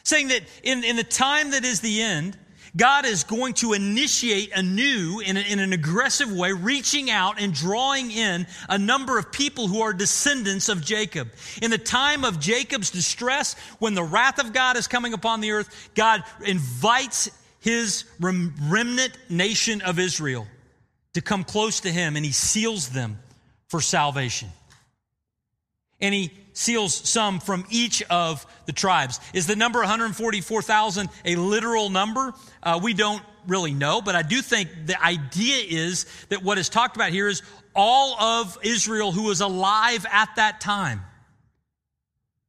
saying 0.02 0.28
that 0.28 0.42
in, 0.62 0.85
in 0.85 0.96
the 0.96 1.04
time 1.04 1.52
that 1.52 1.64
is 1.64 1.80
the 1.80 2.02
end, 2.02 2.37
God 2.76 3.06
is 3.06 3.24
going 3.24 3.54
to 3.54 3.72
initiate 3.72 4.52
anew 4.54 5.20
in, 5.24 5.36
a, 5.36 5.40
in 5.40 5.60
an 5.60 5.72
aggressive 5.72 6.30
way, 6.30 6.52
reaching 6.52 7.10
out 7.10 7.40
and 7.40 7.54
drawing 7.54 8.10
in 8.10 8.46
a 8.68 8.76
number 8.76 9.18
of 9.18 9.32
people 9.32 9.66
who 9.66 9.80
are 9.80 9.92
descendants 9.92 10.68
of 10.68 10.84
Jacob. 10.84 11.28
In 11.62 11.70
the 11.70 11.78
time 11.78 12.24
of 12.24 12.38
Jacob's 12.38 12.90
distress, 12.90 13.54
when 13.78 13.94
the 13.94 14.02
wrath 14.02 14.38
of 14.38 14.52
God 14.52 14.76
is 14.76 14.88
coming 14.88 15.14
upon 15.14 15.40
the 15.40 15.52
earth, 15.52 15.90
God 15.94 16.22
invites 16.44 17.30
his 17.60 18.04
remnant 18.20 19.12
nation 19.30 19.80
of 19.80 19.98
Israel 19.98 20.46
to 21.14 21.22
come 21.22 21.44
close 21.44 21.80
to 21.80 21.90
him 21.90 22.14
and 22.16 22.24
he 22.24 22.32
seals 22.32 22.90
them 22.90 23.18
for 23.68 23.80
salvation. 23.80 24.48
And 26.00 26.14
he 26.14 26.30
seals 26.56 26.94
some 26.94 27.38
from 27.38 27.66
each 27.68 28.02
of 28.04 28.46
the 28.64 28.72
tribes. 28.72 29.20
Is 29.34 29.46
the 29.46 29.56
number 29.56 29.78
144,000 29.80 31.08
a 31.24 31.36
literal 31.36 31.90
number? 31.90 32.32
Uh, 32.62 32.80
we 32.82 32.94
don't 32.94 33.22
really 33.46 33.74
know, 33.74 34.00
but 34.00 34.16
I 34.16 34.22
do 34.22 34.40
think 34.40 34.70
the 34.86 35.00
idea 35.02 35.64
is 35.68 36.06
that 36.30 36.42
what 36.42 36.56
is 36.58 36.68
talked 36.68 36.96
about 36.96 37.10
here 37.10 37.28
is 37.28 37.42
all 37.74 38.18
of 38.20 38.58
Israel 38.62 39.12
who 39.12 39.24
was 39.24 39.42
alive 39.42 40.06
at 40.10 40.30
that 40.36 40.60
time 40.60 41.02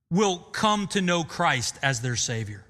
will 0.10 0.38
come 0.38 0.88
to 0.88 1.02
know 1.02 1.26
Christ 1.26 1.78
as 1.84 2.00
their 2.00 2.16
Savior. 2.16 2.64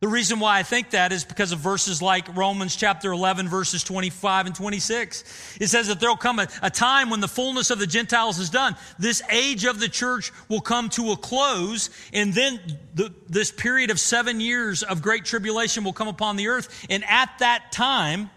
The 0.00 0.08
reason 0.08 0.40
why 0.40 0.58
I 0.58 0.62
think 0.62 0.90
that 0.90 1.12
is 1.12 1.26
because 1.26 1.52
of 1.52 1.58
verses 1.58 2.00
like 2.00 2.34
Romans 2.34 2.74
chapter 2.74 3.12
11, 3.12 3.48
verses 3.48 3.84
25 3.84 4.46
and 4.46 4.54
26. 4.54 5.58
It 5.60 5.66
says 5.66 5.88
that 5.88 6.00
there'll 6.00 6.16
come 6.16 6.38
a, 6.38 6.48
a, 6.62 6.70
time 6.70 7.10
when 7.10 7.20
the 7.20 7.28
fullness 7.28 7.68
of 7.68 7.78
the 7.78 7.86
Gentiles 7.86 8.38
is 8.38 8.48
done. 8.48 8.76
This 8.98 9.20
age 9.30 9.66
of 9.66 9.78
the 9.78 9.90
church 9.90 10.32
will 10.48 10.62
come 10.62 10.88
to 10.90 11.10
a 11.10 11.18
close, 11.18 11.90
and 12.14 12.32
then 12.32 12.78
the, 12.94 13.12
this 13.28 13.52
period 13.52 13.90
of 13.90 14.00
seven 14.00 14.40
years 14.40 14.82
of 14.82 15.02
great 15.02 15.26
tribulation 15.26 15.84
will 15.84 15.92
come 15.92 16.08
upon 16.08 16.36
the 16.36 16.48
earth. 16.48 16.86
And 16.88 17.04
at 17.04 17.28
that 17.40 17.70
time, 17.70 18.30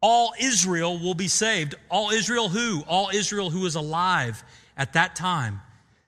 all 0.00 0.34
Israel 0.40 1.00
will 1.00 1.14
be 1.14 1.26
saved. 1.26 1.74
All 1.90 2.10
Israel 2.10 2.48
who? 2.48 2.84
All 2.86 3.10
Israel 3.12 3.50
who 3.50 3.66
is 3.66 3.74
alive 3.74 4.44
at 4.76 4.92
that 4.92 5.16
time, 5.16 5.62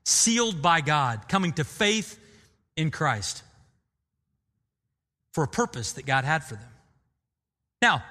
sealed 0.04 0.62
by 0.62 0.82
God, 0.82 1.26
coming 1.28 1.52
to 1.54 1.64
faith 1.64 2.16
in 2.76 2.92
Christ 2.92 3.42
for 5.32 5.44
a 5.44 5.48
purpose 5.48 5.92
that 5.92 6.06
God 6.06 6.24
had 6.24 6.44
for 6.44 6.54
them. 6.54 6.68
Now, 7.82 8.04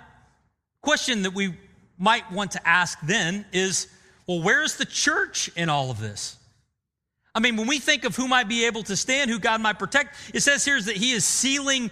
question 0.81 1.23
that 1.23 1.33
we 1.33 1.53
might 1.97 2.31
want 2.31 2.51
to 2.51 2.67
ask 2.67 2.97
then 3.01 3.45
is 3.51 3.87
well, 4.27 4.43
where's 4.43 4.77
the 4.77 4.85
church 4.85 5.49
in 5.55 5.69
all 5.69 5.89
of 5.89 5.99
this? 5.99 6.37
I 7.33 7.39
mean, 7.39 7.57
when 7.57 7.67
we 7.67 7.79
think 7.79 8.05
of 8.05 8.15
who 8.15 8.27
might 8.27 8.47
be 8.47 8.65
able 8.65 8.83
to 8.83 8.95
stand, 8.95 9.31
who 9.31 9.39
God 9.39 9.59
might 9.59 9.79
protect, 9.79 10.15
it 10.33 10.41
says 10.41 10.63
here 10.63 10.77
is 10.77 10.85
that 10.85 10.97
He 10.97 11.11
is 11.13 11.25
sealing 11.25 11.89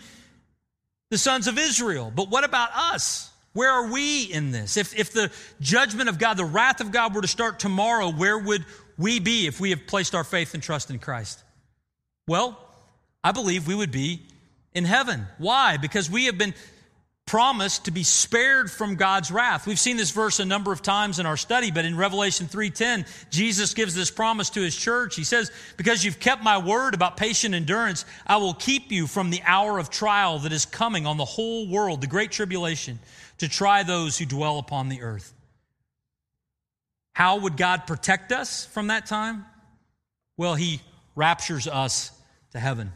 the 1.10 1.18
sons 1.18 1.48
of 1.48 1.58
Israel. 1.58 2.12
But 2.16 2.30
what 2.30 2.44
about 2.44 2.70
us? 2.76 3.32
Where 3.54 3.72
are 3.72 3.92
we 3.92 4.24
in 4.26 4.52
this? 4.52 4.78
If, 4.78 4.96
if 4.96 5.14
the 5.14 5.32
judgment 5.60 6.10
of 6.10 6.20
God, 6.20 6.38
the 6.38 6.46
wrath 6.46 6.80
of 6.80 6.92
God 6.92 7.16
were 7.16 7.24
to 7.24 7.28
start 7.28 7.60
tomorrow, 7.60 8.12
where 8.12 8.38
would 8.38 8.66
we 9.00 9.20
be 9.20 9.48
if 9.48 9.60
we 9.60 9.72
have 9.72 9.88
placed 9.88 10.14
our 10.14 10.24
faith 10.24 10.54
and 10.54 10.62
trust 10.62 10.92
in 10.92 11.00
Christ? 11.00 11.44
Well, 12.28 12.56
I 13.24 13.32
believe 13.32 13.68
we 13.68 13.74
would 13.74 13.92
be 13.92 14.22
in 14.78 14.86
heaven. 14.86 15.28
Why? 15.40 15.78
Because 15.78 16.10
we 16.10 16.26
have 16.26 16.38
been 16.38 16.54
promised 17.26 17.86
to 17.86 17.92
be 17.92 18.04
spared 18.04 18.72
from 18.72 18.96
God's 18.96 19.32
wrath. 19.32 19.68
We've 19.68 19.80
seen 19.80 19.98
this 19.98 20.12
verse 20.12 20.40
a 20.40 20.46
number 20.46 20.72
of 20.72 20.82
times 20.82 21.20
in 21.20 21.26
our 21.26 21.36
study, 21.36 21.72
but 21.72 21.84
in 21.84 21.98
Revelation 21.98 22.48
3:10, 22.48 23.06
Jesus 23.30 23.74
gives 23.74 23.94
this 23.96 24.10
promise 24.10 24.52
to 24.52 24.62
his 24.62 24.76
church. 24.76 25.16
He 25.16 25.26
says, 25.26 25.52
"Because 25.76 26.06
you've 26.06 26.22
kept 26.22 26.42
my 26.42 26.58
word 26.58 26.94
about 26.94 27.18
patient 27.18 27.54
endurance, 27.54 28.06
I 28.26 28.38
will 28.38 28.54
keep 28.54 28.94
you 28.94 29.08
from 29.08 29.30
the 29.30 29.44
hour 29.44 29.78
of 29.78 29.90
trial 29.90 30.40
that 30.40 30.54
is 30.54 30.66
coming 30.66 31.06
on 31.06 31.18
the 31.18 31.26
whole 31.26 31.68
world, 31.68 32.00
the 32.00 32.08
great 32.08 32.32
tribulation, 32.32 33.00
to 33.40 33.50
try 33.50 33.84
those 33.84 34.18
who 34.18 34.26
dwell 34.26 34.58
upon 34.60 34.88
the 34.88 35.02
earth." 35.02 35.34
How 37.14 37.38
would 37.38 37.58
God 37.58 37.88
protect 37.88 38.32
us 38.32 38.64
from 38.66 38.88
that 38.88 39.08
time? 39.08 39.46
Well, 40.38 40.56
he 40.56 40.82
raptures 41.16 41.68
us 41.68 42.12
to 42.52 42.60
heaven. 42.60 42.94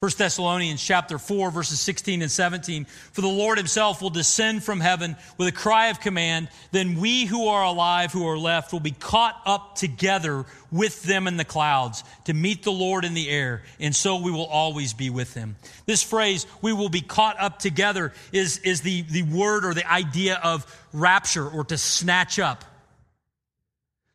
1 0.00 0.12
Thessalonians 0.16 0.80
chapter 0.80 1.18
4 1.18 1.50
verses 1.50 1.80
16 1.80 2.22
and 2.22 2.30
17 2.30 2.84
for 2.84 3.20
the 3.20 3.26
Lord 3.26 3.58
himself 3.58 4.00
will 4.00 4.10
descend 4.10 4.62
from 4.62 4.78
heaven 4.78 5.16
with 5.38 5.48
a 5.48 5.52
cry 5.52 5.88
of 5.88 5.98
command. 5.98 6.46
Then 6.70 7.00
we 7.00 7.24
who 7.24 7.48
are 7.48 7.64
alive 7.64 8.12
who 8.12 8.24
are 8.28 8.38
left 8.38 8.72
will 8.72 8.78
be 8.78 8.92
caught 8.92 9.42
up 9.44 9.74
together 9.74 10.46
with 10.70 11.02
them 11.02 11.26
in 11.26 11.36
the 11.36 11.44
clouds 11.44 12.04
to 12.26 12.32
meet 12.32 12.62
the 12.62 12.70
Lord 12.70 13.04
in 13.04 13.14
the 13.14 13.28
air 13.28 13.64
and 13.80 13.92
so 13.92 14.22
we 14.22 14.30
will 14.30 14.46
always 14.46 14.94
be 14.94 15.10
with 15.10 15.34
him. 15.34 15.56
This 15.84 16.04
phrase 16.04 16.46
we 16.62 16.72
will 16.72 16.90
be 16.90 17.00
caught 17.00 17.40
up 17.40 17.58
together 17.58 18.12
is 18.30 18.58
is 18.58 18.82
the 18.82 19.02
the 19.02 19.24
word 19.24 19.64
or 19.64 19.74
the 19.74 19.90
idea 19.90 20.38
of 20.44 20.64
rapture 20.92 21.48
or 21.48 21.64
to 21.64 21.76
snatch 21.76 22.38
up 22.38 22.64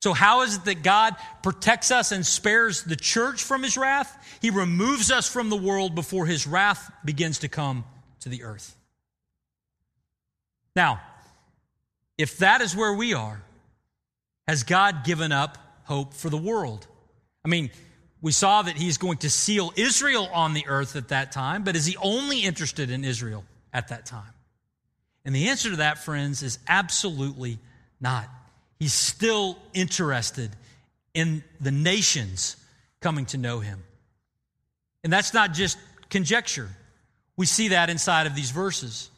so, 0.03 0.11
how 0.11 0.41
is 0.41 0.57
it 0.57 0.65
that 0.65 0.83
God 0.83 1.15
protects 1.43 1.89
us 1.89 2.11
and 2.11 2.25
spares 2.25 2.83
the 2.83 2.97
church 2.97 3.41
from 3.41 3.63
his 3.63 3.77
wrath? 3.77 4.37
He 4.41 4.49
removes 4.49 5.11
us 5.11 5.29
from 5.29 5.49
the 5.49 5.55
world 5.55 5.95
before 5.95 6.25
his 6.25 6.45
wrath 6.45 6.91
begins 7.05 7.39
to 7.39 7.47
come 7.47 7.85
to 8.19 8.27
the 8.27 8.43
earth. 8.43 8.75
Now, 10.75 10.99
if 12.17 12.39
that 12.39 12.59
is 12.59 12.75
where 12.75 12.91
we 12.91 13.13
are, 13.13 13.41
has 14.45 14.63
God 14.63 15.05
given 15.05 15.31
up 15.31 15.57
hope 15.85 16.13
for 16.13 16.29
the 16.29 16.35
world? 16.35 16.85
I 17.45 17.47
mean, 17.47 17.71
we 18.21 18.33
saw 18.33 18.61
that 18.61 18.75
he's 18.75 18.97
going 18.97 19.19
to 19.19 19.29
seal 19.29 19.71
Israel 19.77 20.27
on 20.33 20.53
the 20.53 20.67
earth 20.67 20.97
at 20.97 21.07
that 21.07 21.31
time, 21.31 21.63
but 21.63 21.77
is 21.77 21.85
he 21.85 21.95
only 21.95 22.41
interested 22.41 22.89
in 22.89 23.05
Israel 23.05 23.45
at 23.71 23.87
that 23.87 24.05
time? 24.05 24.33
And 25.23 25.33
the 25.33 25.47
answer 25.47 25.69
to 25.69 25.77
that, 25.77 25.99
friends, 25.99 26.43
is 26.43 26.59
absolutely 26.67 27.57
not. 28.01 28.27
He's 28.83 28.91
still 28.91 29.57
interested 29.73 30.51
in 31.13 31.41
the 31.61 31.71
nations 31.71 32.57
coming 32.99 33.25
to 33.27 33.37
know 33.37 33.61
him. 33.61 33.81
And 35.05 35.13
that's 35.13 35.33
not 35.33 35.53
just 35.53 35.77
conjecture. 36.09 36.67
We 37.37 37.45
see 37.45 37.69
that 37.69 37.89
inside 37.89 38.27
of 38.27 38.35
these 38.35 38.51
verses. 38.51 39.09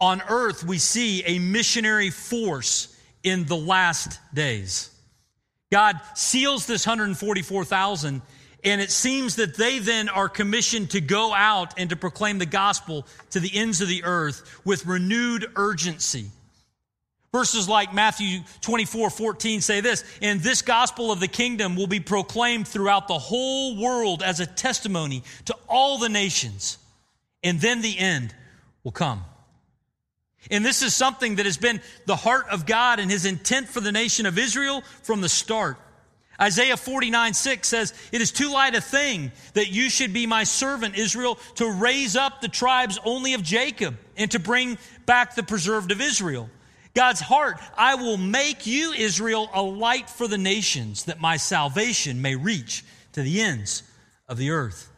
On 0.00 0.22
earth, 0.26 0.64
we 0.64 0.78
see 0.78 1.22
a 1.24 1.38
missionary 1.38 2.08
force 2.08 2.98
in 3.22 3.44
the 3.44 3.58
last 3.58 4.18
days. 4.32 4.88
God 5.70 6.00
seals 6.14 6.64
this 6.64 6.86
144,000, 6.86 8.22
and 8.64 8.80
it 8.80 8.90
seems 8.90 9.36
that 9.36 9.54
they 9.54 9.80
then 9.80 10.08
are 10.08 10.30
commissioned 10.30 10.92
to 10.92 11.02
go 11.02 11.34
out 11.34 11.74
and 11.76 11.90
to 11.90 11.96
proclaim 11.96 12.38
the 12.38 12.46
gospel 12.46 13.06
to 13.32 13.40
the 13.40 13.54
ends 13.54 13.82
of 13.82 13.88
the 13.88 14.04
earth 14.04 14.62
with 14.64 14.86
renewed 14.86 15.46
urgency. 15.56 16.30
Verses 17.34 17.68
like 17.68 17.92
Matthew 17.92 18.42
24, 18.60 19.10
14 19.10 19.60
say 19.60 19.80
this, 19.80 20.04
and 20.22 20.40
this 20.40 20.62
gospel 20.62 21.10
of 21.10 21.18
the 21.18 21.26
kingdom 21.26 21.74
will 21.74 21.88
be 21.88 21.98
proclaimed 21.98 22.68
throughout 22.68 23.08
the 23.08 23.18
whole 23.18 23.76
world 23.76 24.22
as 24.22 24.38
a 24.38 24.46
testimony 24.46 25.24
to 25.46 25.56
all 25.68 25.98
the 25.98 26.08
nations, 26.08 26.78
and 27.42 27.60
then 27.60 27.82
the 27.82 27.98
end 27.98 28.32
will 28.84 28.92
come. 28.92 29.24
And 30.48 30.64
this 30.64 30.80
is 30.80 30.94
something 30.94 31.34
that 31.34 31.44
has 31.44 31.56
been 31.56 31.80
the 32.06 32.14
heart 32.14 32.46
of 32.52 32.66
God 32.66 33.00
and 33.00 33.10
his 33.10 33.24
intent 33.26 33.68
for 33.68 33.80
the 33.80 33.90
nation 33.90 34.26
of 34.26 34.38
Israel 34.38 34.84
from 35.02 35.20
the 35.20 35.28
start. 35.28 35.76
Isaiah 36.40 36.76
49, 36.76 37.34
6 37.34 37.66
says, 37.66 37.94
It 38.12 38.20
is 38.20 38.30
too 38.30 38.52
light 38.52 38.76
a 38.76 38.80
thing 38.80 39.32
that 39.54 39.72
you 39.72 39.90
should 39.90 40.12
be 40.12 40.28
my 40.28 40.44
servant, 40.44 40.96
Israel, 40.96 41.40
to 41.56 41.68
raise 41.68 42.14
up 42.14 42.40
the 42.40 42.48
tribes 42.48 43.00
only 43.04 43.34
of 43.34 43.42
Jacob 43.42 43.96
and 44.16 44.30
to 44.30 44.38
bring 44.38 44.78
back 45.04 45.34
the 45.34 45.42
preserved 45.42 45.90
of 45.90 46.00
Israel. 46.00 46.48
God's 46.94 47.20
heart, 47.20 47.58
I 47.76 47.96
will 47.96 48.16
make 48.16 48.66
you, 48.66 48.92
Israel, 48.92 49.50
a 49.52 49.62
light 49.62 50.08
for 50.08 50.28
the 50.28 50.38
nations, 50.38 51.04
that 51.04 51.20
my 51.20 51.36
salvation 51.36 52.22
may 52.22 52.36
reach 52.36 52.84
to 53.12 53.22
the 53.22 53.40
ends 53.40 53.82
of 54.28 54.38
the 54.38 54.50
earth. 54.50 54.90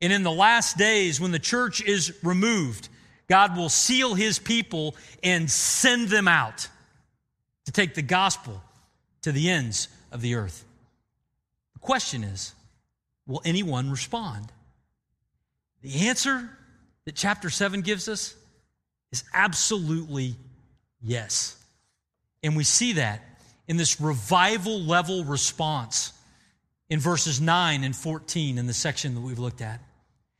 And 0.00 0.12
in 0.12 0.24
the 0.24 0.32
last 0.32 0.76
days, 0.76 1.20
when 1.20 1.30
the 1.30 1.38
church 1.38 1.82
is 1.82 2.12
removed, 2.22 2.88
God 3.28 3.56
will 3.56 3.68
seal 3.68 4.14
his 4.14 4.38
people 4.38 4.96
and 5.22 5.50
send 5.50 6.08
them 6.08 6.28
out 6.28 6.68
to 7.66 7.72
take 7.72 7.94
the 7.94 8.02
gospel 8.02 8.60
to 9.22 9.32
the 9.32 9.50
ends 9.50 9.88
of 10.12 10.20
the 10.20 10.34
earth. 10.34 10.64
The 11.74 11.78
question 11.78 12.24
is 12.24 12.54
will 13.26 13.40
anyone 13.44 13.90
respond? 13.90 14.52
The 15.80 16.08
answer 16.08 16.50
that 17.04 17.14
chapter 17.14 17.50
7 17.50 17.82
gives 17.82 18.08
us 18.08 18.34
is 19.12 19.24
absolutely 19.32 20.36
Yes. 21.04 21.56
And 22.42 22.56
we 22.56 22.64
see 22.64 22.94
that 22.94 23.22
in 23.68 23.76
this 23.76 24.00
revival 24.00 24.80
level 24.80 25.24
response 25.24 26.12
in 26.88 26.98
verses 26.98 27.40
9 27.40 27.84
and 27.84 27.94
14 27.94 28.58
in 28.58 28.66
the 28.66 28.74
section 28.74 29.14
that 29.14 29.20
we've 29.20 29.38
looked 29.38 29.60
at. 29.60 29.80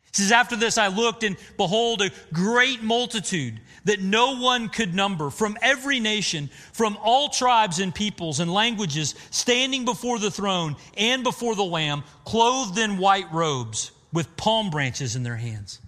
It 0.08 0.16
says, 0.16 0.32
After 0.32 0.56
this 0.56 0.78
I 0.78 0.88
looked, 0.88 1.22
and 1.22 1.36
behold, 1.56 2.00
a 2.00 2.10
great 2.32 2.82
multitude 2.82 3.60
that 3.84 4.00
no 4.00 4.36
one 4.36 4.68
could 4.68 4.94
number 4.94 5.30
from 5.30 5.58
every 5.60 6.00
nation, 6.00 6.50
from 6.72 6.96
all 7.02 7.28
tribes 7.28 7.78
and 7.78 7.94
peoples 7.94 8.40
and 8.40 8.52
languages, 8.52 9.14
standing 9.30 9.84
before 9.84 10.18
the 10.18 10.30
throne 10.30 10.76
and 10.96 11.24
before 11.24 11.56
the 11.56 11.64
Lamb, 11.64 12.04
clothed 12.24 12.78
in 12.78 12.98
white 12.98 13.32
robes 13.32 13.90
with 14.12 14.36
palm 14.36 14.70
branches 14.70 15.16
in 15.16 15.24
their 15.24 15.36
hands. 15.36 15.80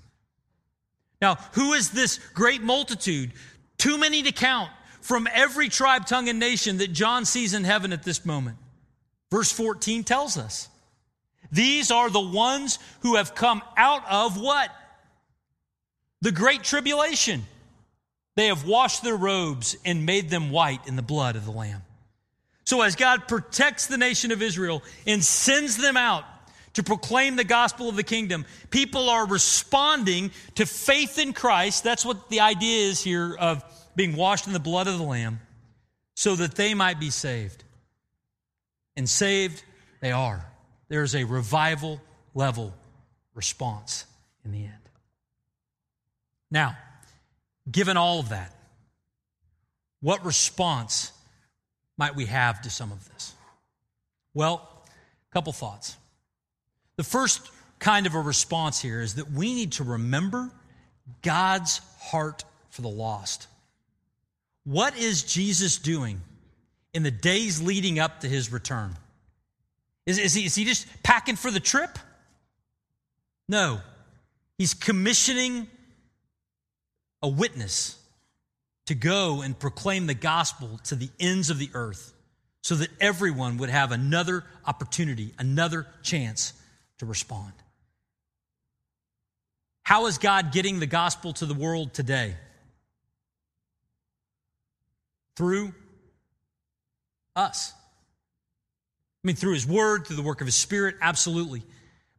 Now, 1.22 1.36
who 1.52 1.72
is 1.72 1.90
this 1.90 2.18
great 2.34 2.62
multitude? 2.62 3.32
Too 3.78 3.98
many 3.98 4.22
to 4.22 4.32
count 4.32 4.70
from 5.00 5.28
every 5.32 5.68
tribe, 5.68 6.06
tongue, 6.06 6.28
and 6.28 6.38
nation 6.38 6.78
that 6.78 6.92
John 6.92 7.24
sees 7.24 7.54
in 7.54 7.64
heaven 7.64 7.92
at 7.92 8.02
this 8.02 8.24
moment. 8.24 8.56
Verse 9.30 9.52
14 9.52 10.04
tells 10.04 10.36
us 10.36 10.68
these 11.50 11.90
are 11.90 12.10
the 12.10 12.20
ones 12.20 12.78
who 13.00 13.16
have 13.16 13.34
come 13.34 13.62
out 13.76 14.02
of 14.10 14.40
what? 14.40 14.70
The 16.22 16.32
great 16.32 16.62
tribulation. 16.62 17.44
They 18.34 18.48
have 18.48 18.66
washed 18.66 19.02
their 19.02 19.16
robes 19.16 19.76
and 19.84 20.04
made 20.04 20.28
them 20.28 20.50
white 20.50 20.86
in 20.86 20.96
the 20.96 21.02
blood 21.02 21.36
of 21.36 21.44
the 21.44 21.50
Lamb. 21.50 21.82
So, 22.64 22.82
as 22.82 22.96
God 22.96 23.28
protects 23.28 23.86
the 23.86 23.96
nation 23.96 24.32
of 24.32 24.42
Israel 24.42 24.82
and 25.06 25.24
sends 25.24 25.76
them 25.76 25.96
out 25.96 26.24
to 26.76 26.82
proclaim 26.82 27.36
the 27.36 27.44
gospel 27.44 27.88
of 27.88 27.96
the 27.96 28.02
kingdom, 28.02 28.44
people 28.68 29.08
are 29.08 29.26
responding 29.26 30.30
to 30.56 30.66
faith 30.66 31.18
in 31.18 31.32
Christ. 31.32 31.82
That's 31.82 32.04
what 32.04 32.28
the 32.28 32.40
idea 32.40 32.90
is 32.90 33.02
here 33.02 33.34
of 33.34 33.64
being 33.96 34.14
washed 34.14 34.46
in 34.46 34.52
the 34.52 34.60
blood 34.60 34.86
of 34.86 34.98
the 34.98 35.04
Lamb, 35.04 35.40
so 36.14 36.36
that 36.36 36.54
they 36.54 36.74
might 36.74 37.00
be 37.00 37.08
saved. 37.08 37.64
And 38.94 39.08
saved 39.08 39.64
they 40.00 40.12
are. 40.12 40.44
There 40.88 41.02
is 41.02 41.14
a 41.14 41.24
revival 41.24 41.98
level 42.34 42.74
response 43.34 44.04
in 44.44 44.52
the 44.52 44.64
end. 44.64 44.72
Now, 46.50 46.76
given 47.70 47.96
all 47.96 48.20
of 48.20 48.28
that, 48.28 48.54
what 50.02 50.22
response 50.26 51.10
might 51.96 52.14
we 52.14 52.26
have 52.26 52.60
to 52.62 52.70
some 52.70 52.92
of 52.92 53.08
this? 53.14 53.32
Well, 54.34 54.84
a 55.30 55.32
couple 55.32 55.54
thoughts. 55.54 55.96
The 56.96 57.04
first 57.04 57.50
kind 57.78 58.06
of 58.06 58.14
a 58.14 58.20
response 58.20 58.80
here 58.80 59.00
is 59.00 59.16
that 59.16 59.30
we 59.30 59.54
need 59.54 59.72
to 59.72 59.85
remember 59.85 60.50
God's 61.22 61.80
heart 62.00 62.44
for 62.70 62.82
the 62.82 62.88
lost. 62.88 63.46
What 64.64 64.98
is 64.98 65.22
Jesus 65.22 65.78
doing 65.78 66.20
in 66.94 67.02
the 67.02 67.11
days 67.11 67.62
leading 67.62 67.98
up 67.98 68.20
to 68.20 68.28
his 68.28 68.50
return? 68.50 68.96
Is, 70.06 70.18
is, 70.18 70.35
he, 70.35 70.46
is 70.46 70.54
he 70.54 70.64
just 70.64 70.87
packing 71.02 71.37
for 71.37 71.50
the 71.50 71.61
trip? 71.61 71.98
No. 73.48 73.80
He's 74.59 74.74
commissioning 74.74 75.68
a 77.22 77.28
witness 77.28 77.98
to 78.87 78.94
go 78.94 79.42
and 79.42 79.59
proclaim 79.59 80.06
the 80.06 80.14
gospel 80.14 80.80
to 80.85 80.94
the 80.94 81.11
ends 81.20 81.50
of 81.50 81.59
the 81.59 81.70
earth 81.74 82.12
so 82.62 82.74
that 82.76 82.88
everyone 83.00 83.59
would 83.59 83.70
have 83.70 83.92
another 83.92 84.44
opportunity, 84.64 85.32
another 85.38 85.87
chance 86.02 86.52
to 86.98 87.06
respond. 87.06 87.52
How 89.82 90.06
is 90.06 90.18
God 90.18 90.52
getting 90.52 90.80
the 90.80 90.87
gospel 90.87 91.32
to 91.35 91.46
the 91.46 91.54
world 91.54 91.94
today? 91.94 92.35
Through 95.37 95.74
us. 97.37 97.72
I 99.22 99.26
mean, 99.26 99.37
through 99.37 99.54
His 99.54 99.66
Word, 99.66 100.06
through 100.06 100.16
the 100.16 100.22
work 100.22 100.40
of 100.40 100.46
His 100.46 100.56
Spirit, 100.56 100.96
absolutely. 101.00 101.62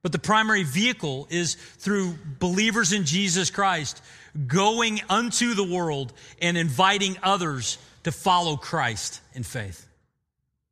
But 0.04 0.12
the 0.12 0.20
primary 0.20 0.64
vehicle 0.64 1.28
is 1.30 1.56
through 1.56 2.16
believers 2.40 2.94
in 2.94 3.04
Jesus 3.06 3.50
Christ 3.50 4.02
going 4.46 5.02
unto 5.10 5.54
the 5.54 5.64
world 5.64 6.14
and 6.42 6.56
inviting 6.56 7.18
others 7.24 7.78
to 8.04 8.12
follow 8.12 8.56
Christ 8.56 9.22
in 9.34 9.44
faith. 9.44 9.87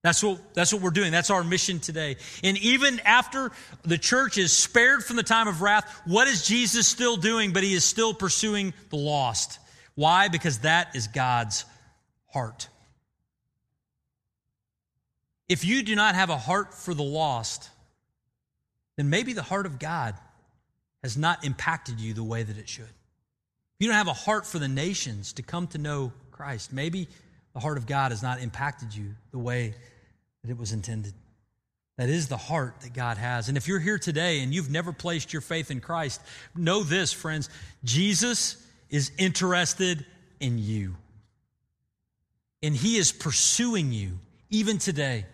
That's 0.06 0.22
what, 0.22 0.54
that's 0.54 0.72
what 0.72 0.84
we're 0.84 0.92
doing. 0.92 1.12
That's 1.12 1.32
our 1.32 1.44
mission 1.44 1.80
today. 1.80 2.18
And 2.44 2.60
even 2.60 3.00
after 3.00 3.52
the 3.82 3.98
church 3.98 4.38
is 4.38 4.56
spared 4.56 5.04
from 5.04 5.16
the 5.16 5.24
time 5.24 5.48
of 5.48 5.64
wrath, 5.64 6.02
what 6.06 6.28
is 6.28 6.46
Jesus 6.46 6.88
still 6.88 7.18
doing? 7.18 7.54
But 7.54 7.64
he 7.64 7.74
is 7.74 7.84
still 7.84 8.14
pursuing 8.14 8.76
the 8.92 8.98
lost. 8.98 9.58
Why? 9.96 10.28
Because 10.28 10.60
that 10.60 10.96
is 10.96 11.08
God's 11.08 11.66
heart. 12.28 12.70
If 15.50 15.66
you 15.66 15.82
do 15.82 15.96
not 15.96 16.14
have 16.14 16.30
a 16.30 16.38
heart 16.38 16.76
for 16.76 16.94
the 16.94 17.02
lost, 17.02 17.68
then 18.98 19.10
maybe 19.10 19.34
the 19.34 19.42
heart 19.42 19.66
of 19.66 19.80
God 19.80 20.14
has 21.02 21.18
not 21.18 21.44
impacted 21.44 22.00
you 22.00 22.14
the 22.14 22.24
way 22.24 22.44
that 22.44 22.60
it 22.60 22.70
should. 22.70 22.84
If 22.84 23.80
you 23.80 23.88
don't 23.88 23.98
have 23.98 24.08
a 24.08 24.14
heart 24.14 24.46
for 24.46 24.60
the 24.60 24.68
nations 24.68 25.34
to 25.34 25.42
come 25.42 25.66
to 25.70 25.80
know 25.80 26.14
Christ, 26.30 26.72
maybe 26.72 27.08
the 27.56 27.60
heart 27.60 27.80
of 27.80 27.88
God 27.88 28.12
has 28.12 28.22
not 28.22 28.40
impacted 28.40 28.94
you 28.94 29.16
the 29.32 29.40
way 29.40 29.74
that 30.46 30.52
it 30.52 30.60
was 30.60 30.72
intended. 30.72 31.14
That 31.98 32.10
is 32.10 32.28
the 32.28 32.38
heart 32.38 32.82
that 32.82 32.94
God 32.94 33.18
has. 33.18 33.48
And 33.48 33.58
if 33.58 33.68
you're 33.68 33.80
here 33.80 33.98
today 33.98 34.42
and 34.42 34.54
you've 34.54 34.70
never 34.70 34.92
placed 34.92 35.34
your 35.34 35.42
faith 35.42 35.72
in 35.72 35.80
Christ, 35.80 36.22
know 36.56 36.84
this, 36.84 37.12
friends 37.12 37.50
Jesus 37.84 38.58
is 38.90 39.12
interested 39.18 40.06
in 40.40 40.60
you. 40.60 40.98
And 42.62 42.76
He 42.76 42.98
is 42.98 43.12
pursuing 43.12 43.92
you 43.92 44.20
even 44.50 44.78
today. 44.78 45.26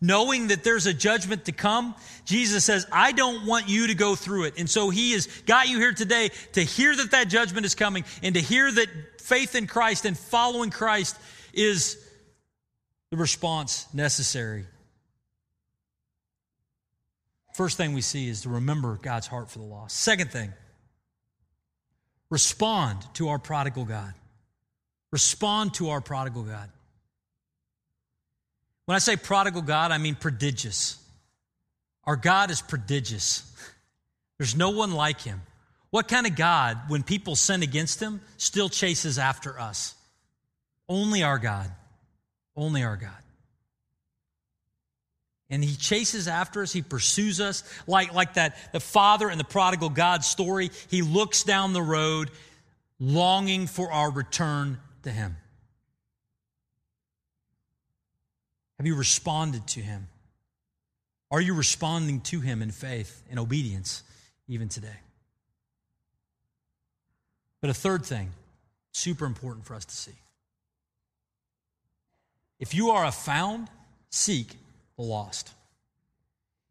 Knowing 0.00 0.48
that 0.48 0.62
there's 0.62 0.86
a 0.86 0.92
judgment 0.92 1.46
to 1.46 1.52
come, 1.52 1.94
Jesus 2.26 2.62
says, 2.62 2.86
I 2.92 3.10
don't 3.12 3.46
want 3.46 3.68
you 3.68 3.86
to 3.86 3.94
go 3.94 4.14
through 4.14 4.44
it. 4.44 4.58
And 4.58 4.68
so 4.68 4.90
He 4.90 5.12
has 5.12 5.26
got 5.46 5.68
you 5.68 5.78
here 5.78 5.94
today 5.94 6.28
to 6.52 6.62
hear 6.62 6.94
that 6.94 7.10
that 7.12 7.28
judgment 7.28 7.64
is 7.64 7.74
coming 7.74 8.04
and 8.22 8.34
to 8.34 8.40
hear 8.40 8.70
that 8.70 8.88
faith 9.20 9.54
in 9.54 9.66
Christ 9.66 10.04
and 10.04 10.16
following 10.16 10.70
Christ 10.70 11.16
is 11.54 11.96
the 13.10 13.16
response 13.16 13.86
necessary. 13.92 14.66
First 17.54 17.76
thing 17.76 17.92
we 17.92 18.02
see 18.02 18.28
is 18.28 18.42
to 18.42 18.50
remember 18.50 18.98
God's 19.02 19.26
heart 19.26 19.50
for 19.50 19.58
the 19.58 19.64
lost. 19.64 19.96
Second 19.96 20.30
thing, 20.30 20.52
respond 22.30 22.98
to 23.14 23.30
our 23.30 23.38
prodigal 23.38 23.84
God. 23.84 24.14
Respond 25.10 25.74
to 25.74 25.90
our 25.90 26.00
prodigal 26.00 26.42
God. 26.42 26.70
When 28.84 28.94
I 28.94 28.98
say 28.98 29.16
prodigal 29.16 29.62
God, 29.62 29.90
I 29.90 29.98
mean 29.98 30.14
prodigious. 30.14 31.02
Our 32.04 32.16
God 32.16 32.50
is 32.50 32.62
prodigious. 32.62 33.44
There's 34.38 34.56
no 34.56 34.70
one 34.70 34.92
like 34.92 35.20
him. 35.20 35.42
What 35.90 36.08
kind 36.08 36.26
of 36.26 36.36
God, 36.36 36.78
when 36.88 37.02
people 37.02 37.34
sin 37.34 37.62
against 37.62 38.00
him, 38.00 38.20
still 38.36 38.68
chases 38.68 39.18
after 39.18 39.58
us? 39.58 39.94
Only 40.88 41.22
our 41.22 41.38
God. 41.38 41.70
Only 42.58 42.82
our 42.82 42.96
God. 42.96 43.10
And 45.48 45.62
he 45.62 45.76
chases 45.76 46.26
after 46.26 46.60
us. 46.60 46.72
He 46.72 46.82
pursues 46.82 47.40
us 47.40 47.62
like, 47.86 48.12
like 48.12 48.34
that, 48.34 48.72
the 48.72 48.80
father 48.80 49.28
and 49.28 49.38
the 49.38 49.44
prodigal 49.44 49.90
God 49.90 50.24
story. 50.24 50.72
He 50.90 51.00
looks 51.00 51.44
down 51.44 51.72
the 51.72 51.80
road 51.80 52.32
longing 52.98 53.68
for 53.68 53.92
our 53.92 54.10
return 54.10 54.78
to 55.04 55.10
him. 55.10 55.36
Have 58.78 58.86
you 58.88 58.96
responded 58.96 59.64
to 59.68 59.80
him? 59.80 60.08
Are 61.30 61.40
you 61.40 61.54
responding 61.54 62.22
to 62.22 62.40
him 62.40 62.60
in 62.60 62.72
faith 62.72 63.22
and 63.30 63.38
obedience 63.38 64.02
even 64.48 64.68
today? 64.68 64.98
But 67.60 67.70
a 67.70 67.74
third 67.74 68.04
thing, 68.04 68.32
super 68.90 69.26
important 69.26 69.64
for 69.64 69.74
us 69.74 69.84
to 69.84 69.94
see. 69.94 70.16
If 72.58 72.74
you 72.74 72.90
are 72.90 73.04
a 73.04 73.12
found, 73.12 73.68
seek 74.10 74.56
the 74.96 75.02
lost. 75.02 75.52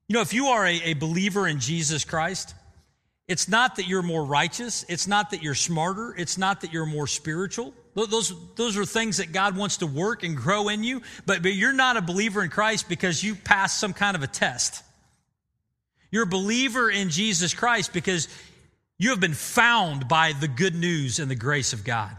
You 0.07 0.15
know, 0.15 0.21
if 0.21 0.33
you 0.33 0.47
are 0.47 0.65
a, 0.65 0.81
a, 0.83 0.93
believer 0.93 1.47
in 1.47 1.59
Jesus 1.59 2.05
Christ, 2.05 2.55
it's 3.27 3.49
not 3.49 3.75
that 3.75 3.87
you're 3.87 4.01
more 4.01 4.23
righteous, 4.23 4.85
it's 4.87 5.07
not 5.07 5.31
that 5.31 5.43
you're 5.43 5.55
smarter, 5.55 6.15
it's 6.17 6.37
not 6.37 6.61
that 6.61 6.71
you're 6.71 6.85
more 6.85 7.07
spiritual. 7.07 7.73
Those, 7.93 8.33
those 8.55 8.77
are 8.77 8.85
things 8.85 9.17
that 9.17 9.33
God 9.33 9.57
wants 9.57 9.77
to 9.77 9.87
work 9.87 10.23
and 10.23 10.37
grow 10.37 10.69
in 10.69 10.83
you, 10.83 11.01
but, 11.25 11.41
but 11.41 11.53
you're 11.53 11.73
not 11.73 11.97
a 11.97 12.01
believer 12.01 12.43
in 12.43 12.49
Christ 12.49 12.87
because 12.87 13.23
you 13.23 13.35
passed 13.35 13.79
some 13.79 13.93
kind 13.93 14.15
of 14.15 14.23
a 14.23 14.27
test. 14.27 14.83
You're 16.11 16.23
a 16.23 16.27
believer 16.27 16.89
in 16.89 17.09
Jesus 17.09 17.53
Christ 17.53 17.93
because 17.93 18.27
you 18.97 19.09
have 19.09 19.19
been 19.19 19.33
found 19.33 20.07
by 20.07 20.33
the 20.33 20.47
good 20.47 20.75
news 20.75 21.19
and 21.19 21.29
the 21.29 21.35
grace 21.35 21.73
of 21.73 21.83
God. 21.83 22.15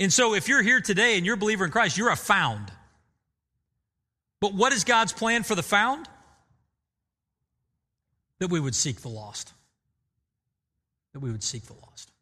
And 0.00 0.12
so 0.12 0.34
if 0.34 0.48
you're 0.48 0.62
here 0.62 0.80
today 0.80 1.16
and 1.16 1.26
you're 1.26 1.34
a 1.34 1.38
believer 1.38 1.64
in 1.64 1.70
Christ, 1.70 1.98
you're 1.98 2.10
a 2.10 2.16
found. 2.16 2.70
But 4.40 4.54
what 4.54 4.72
is 4.72 4.84
God's 4.84 5.12
plan 5.12 5.42
for 5.42 5.54
the 5.54 5.62
found? 5.62 6.06
That 8.38 8.50
we 8.50 8.60
would 8.60 8.74
seek 8.74 9.00
the 9.00 9.08
lost. 9.08 9.52
That 11.12 11.20
we 11.20 11.30
would 11.32 11.42
seek 11.42 11.64
the 11.66 11.74
lost. 11.74 12.12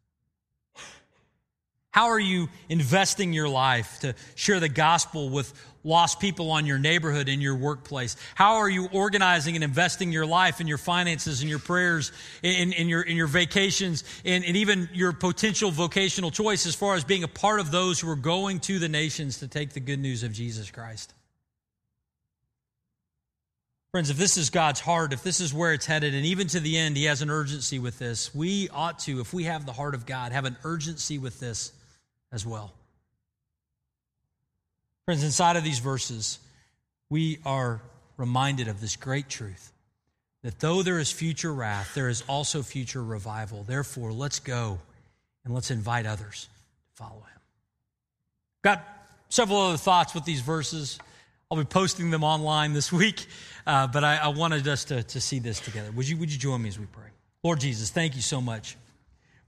How 1.97 2.09
are 2.09 2.19
you 2.19 2.47
investing 2.69 3.33
your 3.33 3.49
life 3.49 4.01
to 4.01 4.13
share 4.35 4.59
the 4.59 4.69
gospel 4.69 5.31
with 5.31 5.51
lost 5.83 6.19
people 6.19 6.51
on 6.51 6.67
your 6.67 6.77
neighborhood 6.77 7.27
in 7.27 7.41
your 7.41 7.55
workplace? 7.55 8.15
How 8.35 8.57
are 8.57 8.69
you 8.69 8.87
organizing 8.91 9.55
and 9.55 9.63
investing 9.63 10.11
your 10.11 10.27
life 10.27 10.59
and 10.59 10.69
your 10.69 10.77
finances 10.77 11.41
and 11.41 11.49
your 11.49 11.57
prayers 11.57 12.11
in, 12.43 12.71
in 12.73 12.87
your, 12.87 13.01
in 13.01 13.17
your 13.17 13.25
vacations 13.25 14.03
and, 14.23 14.45
and 14.45 14.55
even 14.55 14.87
your 14.93 15.11
potential 15.11 15.71
vocational 15.71 16.29
choice 16.29 16.67
as 16.67 16.75
far 16.75 16.93
as 16.93 17.03
being 17.03 17.23
a 17.23 17.27
part 17.27 17.59
of 17.59 17.71
those 17.71 17.99
who 17.99 18.07
are 18.11 18.15
going 18.15 18.59
to 18.59 18.77
the 18.77 18.89
nations 18.89 19.39
to 19.39 19.47
take 19.47 19.73
the 19.73 19.79
good 19.79 19.99
news 19.99 20.21
of 20.21 20.31
Jesus 20.31 20.69
Christ? 20.69 21.15
Friends, 23.91 24.11
if 24.11 24.17
this 24.17 24.37
is 24.37 24.51
God's 24.51 24.81
heart, 24.81 25.13
if 25.13 25.23
this 25.23 25.39
is 25.39 25.51
where 25.51 25.73
it's 25.73 25.87
headed, 25.87 26.13
and 26.13 26.27
even 26.27 26.45
to 26.49 26.59
the 26.59 26.77
end, 26.77 26.95
He 26.95 27.05
has 27.05 27.23
an 27.23 27.31
urgency 27.31 27.79
with 27.79 27.97
this, 27.97 28.35
we 28.35 28.69
ought 28.69 28.99
to, 28.99 29.19
if 29.19 29.33
we 29.33 29.45
have 29.45 29.65
the 29.65 29.73
heart 29.73 29.95
of 29.95 30.05
God, 30.05 30.31
have 30.31 30.45
an 30.45 30.57
urgency 30.63 31.17
with 31.17 31.39
this 31.39 31.71
as 32.31 32.45
well. 32.45 32.73
Friends, 35.05 35.23
inside 35.23 35.55
of 35.55 35.63
these 35.63 35.79
verses, 35.79 36.39
we 37.09 37.39
are 37.45 37.81
reminded 38.17 38.67
of 38.67 38.81
this 38.81 38.95
great 38.95 39.29
truth 39.29 39.71
that 40.43 40.59
though 40.59 40.83
there 40.83 40.99
is 40.99 41.11
future 41.11 41.53
wrath, 41.53 41.93
there 41.95 42.09
is 42.09 42.23
also 42.27 42.61
future 42.61 43.03
revival. 43.03 43.63
Therefore, 43.63 44.11
let's 44.11 44.39
go 44.39 44.79
and 45.45 45.53
let's 45.53 45.71
invite 45.71 46.05
others 46.05 46.49
to 46.83 47.03
follow 47.03 47.19
him. 47.19 47.39
Got 48.63 48.85
several 49.29 49.59
other 49.59 49.77
thoughts 49.77 50.13
with 50.13 50.25
these 50.25 50.41
verses. 50.41 50.99
I'll 51.49 51.57
be 51.57 51.63
posting 51.63 52.11
them 52.11 52.23
online 52.23 52.73
this 52.73 52.91
week, 52.91 53.25
uh, 53.65 53.87
but 53.87 54.03
I, 54.03 54.17
I, 54.17 54.27
wanted 54.29 54.67
us 54.67 54.83
to, 54.85 55.03
to 55.03 55.21
see 55.21 55.39
this 55.39 55.59
together. 55.61 55.91
Would 55.91 56.07
you, 56.07 56.17
would 56.17 56.31
you 56.31 56.37
join 56.37 56.61
me 56.61 56.69
as 56.69 56.77
we 56.77 56.85
pray? 56.87 57.09
Lord 57.43 57.61
Jesus, 57.61 57.89
thank 57.89 58.15
you 58.15 58.21
so 58.21 58.41
much 58.41 58.75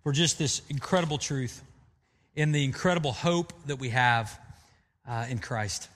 for 0.03 0.13
just 0.13 0.39
this 0.39 0.61
incredible 0.69 1.17
truth 1.17 1.61
in 2.39 2.53
the 2.53 2.63
incredible 2.63 3.11
hope 3.11 3.51
that 3.65 3.79
we 3.79 3.89
have 3.89 4.39
uh, 5.05 5.25
in 5.29 5.39
Christ. 5.39 5.89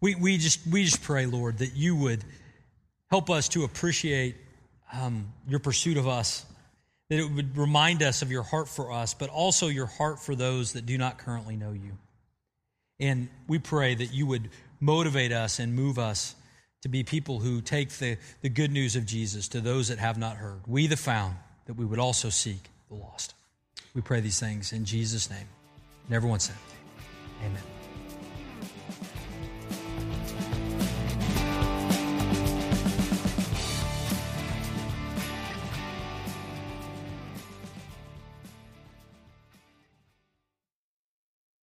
We, 0.00 0.14
we, 0.14 0.38
just, 0.38 0.64
we 0.68 0.84
just 0.84 1.02
pray, 1.02 1.26
Lord, 1.26 1.58
that 1.58 1.74
you 1.74 1.96
would 1.96 2.24
help 3.10 3.28
us 3.28 3.48
to 3.50 3.64
appreciate 3.64 4.36
um, 4.92 5.32
your 5.48 5.58
pursuit 5.58 5.96
of 5.96 6.06
us, 6.06 6.46
that 7.10 7.18
it 7.18 7.24
would 7.24 7.58
remind 7.58 8.04
us 8.04 8.22
of 8.22 8.30
your 8.30 8.44
heart 8.44 8.68
for 8.68 8.92
us, 8.92 9.14
but 9.14 9.30
also 9.30 9.66
your 9.66 9.86
heart 9.86 10.20
for 10.20 10.36
those 10.36 10.74
that 10.74 10.86
do 10.86 10.96
not 10.96 11.18
currently 11.18 11.56
know 11.56 11.72
you. 11.72 11.98
And 13.00 13.28
we 13.48 13.58
pray 13.58 13.96
that 13.96 14.12
you 14.14 14.26
would 14.26 14.48
motivate 14.78 15.32
us 15.32 15.58
and 15.58 15.74
move 15.74 15.98
us 15.98 16.36
to 16.82 16.88
be 16.88 17.02
people 17.02 17.40
who 17.40 17.62
take 17.62 17.88
the, 17.90 18.16
the 18.42 18.48
good 18.48 18.70
news 18.70 18.94
of 18.94 19.06
Jesus 19.06 19.48
to 19.48 19.60
those 19.60 19.88
that 19.88 19.98
have 19.98 20.18
not 20.18 20.36
heard. 20.36 20.60
We, 20.68 20.86
the 20.86 20.96
found, 20.96 21.34
that 21.66 21.74
we 21.74 21.84
would 21.84 21.98
also 21.98 22.28
seek 22.28 22.70
the 22.88 22.94
lost. 22.94 23.34
We 23.94 24.00
pray 24.00 24.20
these 24.20 24.40
things 24.40 24.72
in 24.72 24.84
Jesus' 24.84 25.30
name. 25.30 25.46
And 26.06 26.14
everyone 26.14 26.40
said, 26.40 26.56
Amen. 27.44 27.62